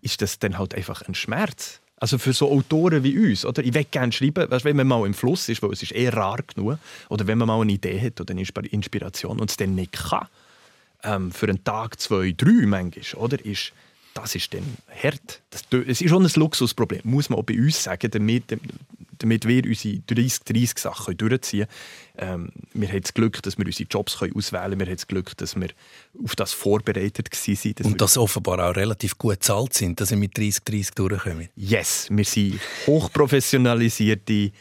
[0.00, 1.80] ist das dann halt einfach ein Schmerz.
[2.00, 3.64] Also für so Autoren wie uns, oder?
[3.64, 6.14] Ich will gerne schreiben, weißt, wenn man mal im Fluss ist, weil es ist eher
[6.14, 6.78] rar genug,
[7.08, 10.28] oder wenn man mal eine Idee hat oder eine Inspiration und es dann nicht kann,
[11.02, 13.44] ähm, für einen Tag, zwei, drei manchmal, oder?
[13.44, 13.72] Ist,
[14.22, 15.42] das ist dann hart.
[15.50, 18.44] Das, es ist schon ein Luxusproblem, muss man auch bei uns sagen, damit,
[19.18, 21.66] damit wir unsere 30, 30 Sachen durchziehen
[22.16, 22.50] können.
[22.50, 24.80] Ähm, wir haben das Glück, dass wir unsere Jobs können auswählen können.
[24.80, 25.68] Wir haben das Glück, dass wir
[26.22, 27.86] auf das vorbereitet waren.
[27.86, 31.48] Und dass offenbar auch relativ gut bezahlt sind, dass wir mit 30, 30 durchkommen.
[31.56, 34.52] Yes, wir sind hochprofessionalisierte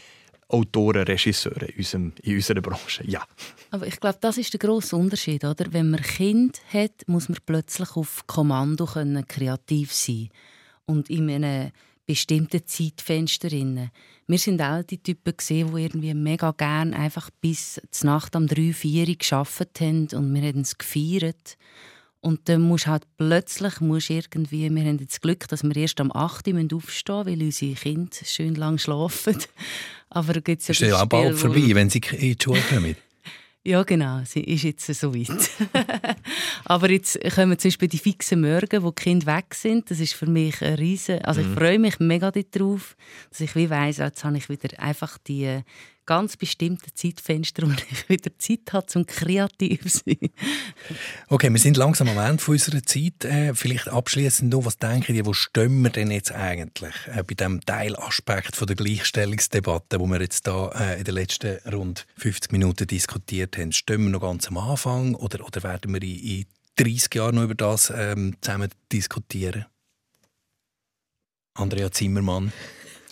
[0.50, 3.24] Autoren, Regisseure in, unserem, in unserer Branche, ja.
[3.72, 5.66] Aber ich glaube, das ist der grosse Unterschied, oder?
[5.74, 10.30] Wenn man Kind hat, muss man plötzlich auf Kommando können kreativ sein
[10.86, 11.72] und in einem
[12.06, 13.50] bestimmten Zeitfenster.
[13.52, 18.72] Wir sind auch die Typen, die irgendwie mega gerne einfach bis zur Nacht um drei,
[18.72, 21.58] vier gearbeitet haben und wir haben es gefeiert.
[22.20, 26.12] Und dann musst halt plötzlich musst irgendwie, wir haben das Glück, dass wir erst am
[26.12, 29.38] 8 Uhr aufstehen müssen, weil unsere Kinder schön lang schlafen.
[30.10, 32.96] Aber da gibt's ja ist ja auch bald vorbei, wenn sie in die Schule kommen.
[33.64, 34.22] Ja, genau.
[34.24, 35.50] Sie ist jetzt so weit.
[36.64, 39.92] Aber jetzt kommen zum Beispiel die fixen Morgen, wo die Kinder weg sind.
[39.92, 41.22] Das ist für mich ein riesen...
[41.24, 41.56] Also ich mhm.
[41.56, 42.96] freue mich mega darauf,
[43.30, 45.64] dass ich wie weiss, jetzt habe ich wieder einfach die
[46.08, 50.30] ganz bestimmten Zeitfenster, wo ich wieder Zeit habe, zum kreativ zu sein.
[51.28, 53.24] okay, wir sind langsam am Ende unserer Zeit.
[53.24, 57.36] Äh, vielleicht abschließend noch, was denken Sie, wo stehen wir denn jetzt eigentlich äh, bei
[57.36, 62.52] dem Teilaspekt von der Gleichstellungsdebatte, wo wir jetzt da äh, in den letzten rund 50
[62.52, 63.72] Minuten diskutiert haben?
[63.72, 66.46] Stehen wir noch ganz am Anfang oder, oder werden wir in, in
[66.78, 69.66] 30 Jahren noch über das ähm, zusammen diskutieren?
[71.54, 72.54] Andrea Zimmermann.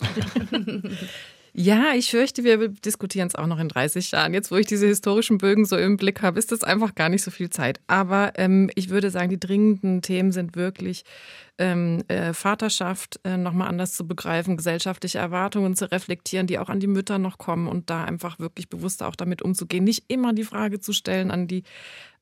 [1.58, 4.34] Ja, ich fürchte, wir diskutieren es auch noch in 30 Jahren.
[4.34, 7.22] Jetzt, wo ich diese historischen Bögen so im Blick habe, ist das einfach gar nicht
[7.22, 7.80] so viel Zeit.
[7.86, 11.04] Aber ähm, ich würde sagen, die dringenden Themen sind wirklich
[11.56, 16.78] ähm, äh, Vaterschaft äh, nochmal anders zu begreifen, gesellschaftliche Erwartungen zu reflektieren, die auch an
[16.78, 19.84] die Mütter noch kommen und da einfach wirklich bewusst auch damit umzugehen.
[19.84, 21.62] Nicht immer die Frage zu stellen an die,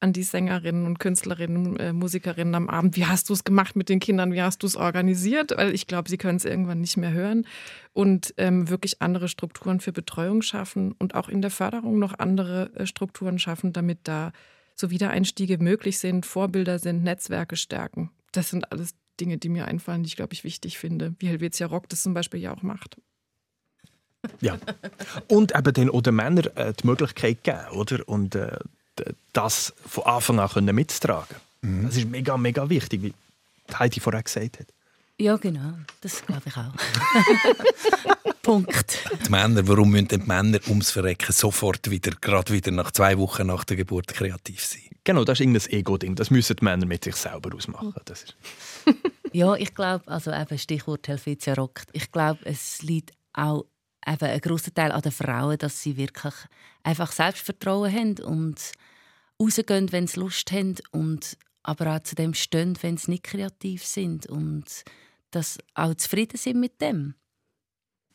[0.04, 3.88] an die Sängerinnen und Künstlerinnen, äh, Musikerinnen am Abend, wie hast du es gemacht mit
[3.88, 5.56] den Kindern, wie hast du es organisiert?
[5.56, 7.46] Weil ich glaube, sie können es irgendwann nicht mehr hören.
[7.94, 12.70] Und ähm, wirklich andere Strukturen für Betreuung schaffen und auch in der Förderung noch andere
[12.74, 14.32] äh, Strukturen schaffen, damit da
[14.76, 18.10] so Wiedereinstiege möglich sind, Vorbilder sind, Netzwerke stärken.
[18.32, 21.66] Das sind alles Dinge, die mir einfallen, die ich, glaube ich, wichtig finde, wie Helvetia
[21.66, 22.98] Rock das zum Beispiel ja auch macht.
[24.42, 24.58] Ja.
[25.28, 28.06] Und eben den oder Männern äh, die Möglichkeit geben, oder?
[28.06, 28.58] Und äh,
[29.32, 31.36] das von Anfang an können mitzutragen.
[31.62, 31.86] Mhm.
[31.86, 33.14] Das ist mega, mega wichtig, wie
[33.78, 34.66] Heidi vorher gesagt hat.
[35.18, 35.74] Ja, genau.
[36.00, 36.72] Das glaube ich auch.
[38.42, 38.98] Punkt.
[39.24, 43.46] Die Männer, warum müssen die Männer ums Verrecken sofort wieder, gerade wieder nach zwei Wochen
[43.46, 44.82] nach der Geburt kreativ sein?
[45.04, 46.14] Genau, das ist irgendein Ego-Ding.
[46.16, 47.94] Das müssen die Männer mit sich selber ausmachen.
[48.06, 48.36] Das ist
[49.32, 51.82] ja, ich glaube, also eben Stichwort Helvetia Rock.
[51.92, 53.64] Ich glaube, es liegt auch
[54.06, 56.34] eben ein grosser Teil an den Frauen, dass sie wirklich
[56.82, 58.72] einfach Selbstvertrauen haben und
[59.40, 63.84] rausgehen, wenn sie Lust haben und aber auch zu dem stehen, wenn sie nicht kreativ
[63.84, 64.64] sind und
[65.30, 67.14] dass auch zufrieden sind mit dem.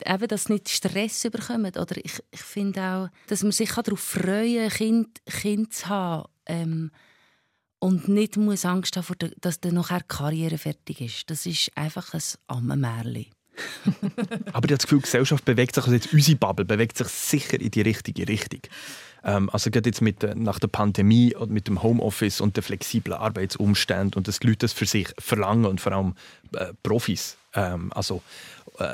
[0.05, 1.75] Eben, dass sie nicht Stress bekommen.
[1.75, 6.29] Oder ich, ich finde auch, dass man sich darauf freuen kann, Kind, kind zu haben.
[6.45, 6.91] Ähm,
[7.79, 11.29] und nicht muss Angst haben, dass dann nachher die Karriere fertig ist.
[11.29, 13.27] Das ist einfach ein Ammenmärchen.
[13.95, 17.07] Aber ich habe das Gefühl, die Gesellschaft bewegt sich, also jetzt unsere Bubble bewegt sich
[17.07, 18.61] sicher in die richtige Richtung.
[19.23, 23.17] Ähm, also gerade jetzt mit, nach der Pandemie und mit dem Homeoffice und den flexiblen
[23.17, 26.15] Arbeitsumständen und dass die Leute das für sich verlangen und vor allem
[26.53, 28.21] äh, Profis, ähm, also
[28.79, 28.93] äh,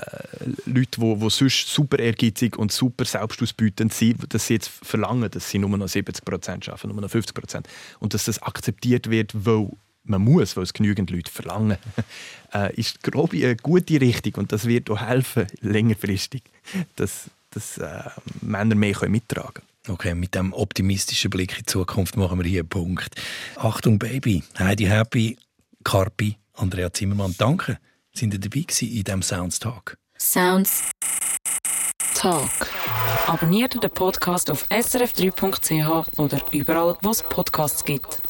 [0.66, 5.50] Leute, die, die sonst super ehrgeizig und super selbstausbeutend sind, dass sie jetzt verlangen, dass
[5.50, 7.68] sie nur noch 70 Prozent arbeiten, nur noch 50 Prozent.
[8.00, 9.70] Und dass das akzeptiert wird, weil
[10.04, 11.78] man muss, weil es genügend Leute verlangen,
[12.54, 16.44] äh, ist glaube ich eine gute Richtung und das wird auch helfen, längerfristig,
[16.96, 18.04] dass, dass äh,
[18.42, 19.75] Männer mehr mittragen können.
[19.88, 23.16] Okay, mit dem optimistischen Blick in die Zukunft machen wir hier einen Punkt.
[23.56, 25.38] Achtung, Baby, Heidi Happy,
[25.84, 27.78] Carpi, Andrea Zimmermann, danke,
[28.14, 29.98] sind ihr dabei gewesen in diesem Sounds Talk.
[30.18, 30.90] Sounds
[32.16, 32.50] Talk.
[33.28, 38.22] Abonniert den Podcast auf srf3.ch oder überall, wo es Podcasts gibt.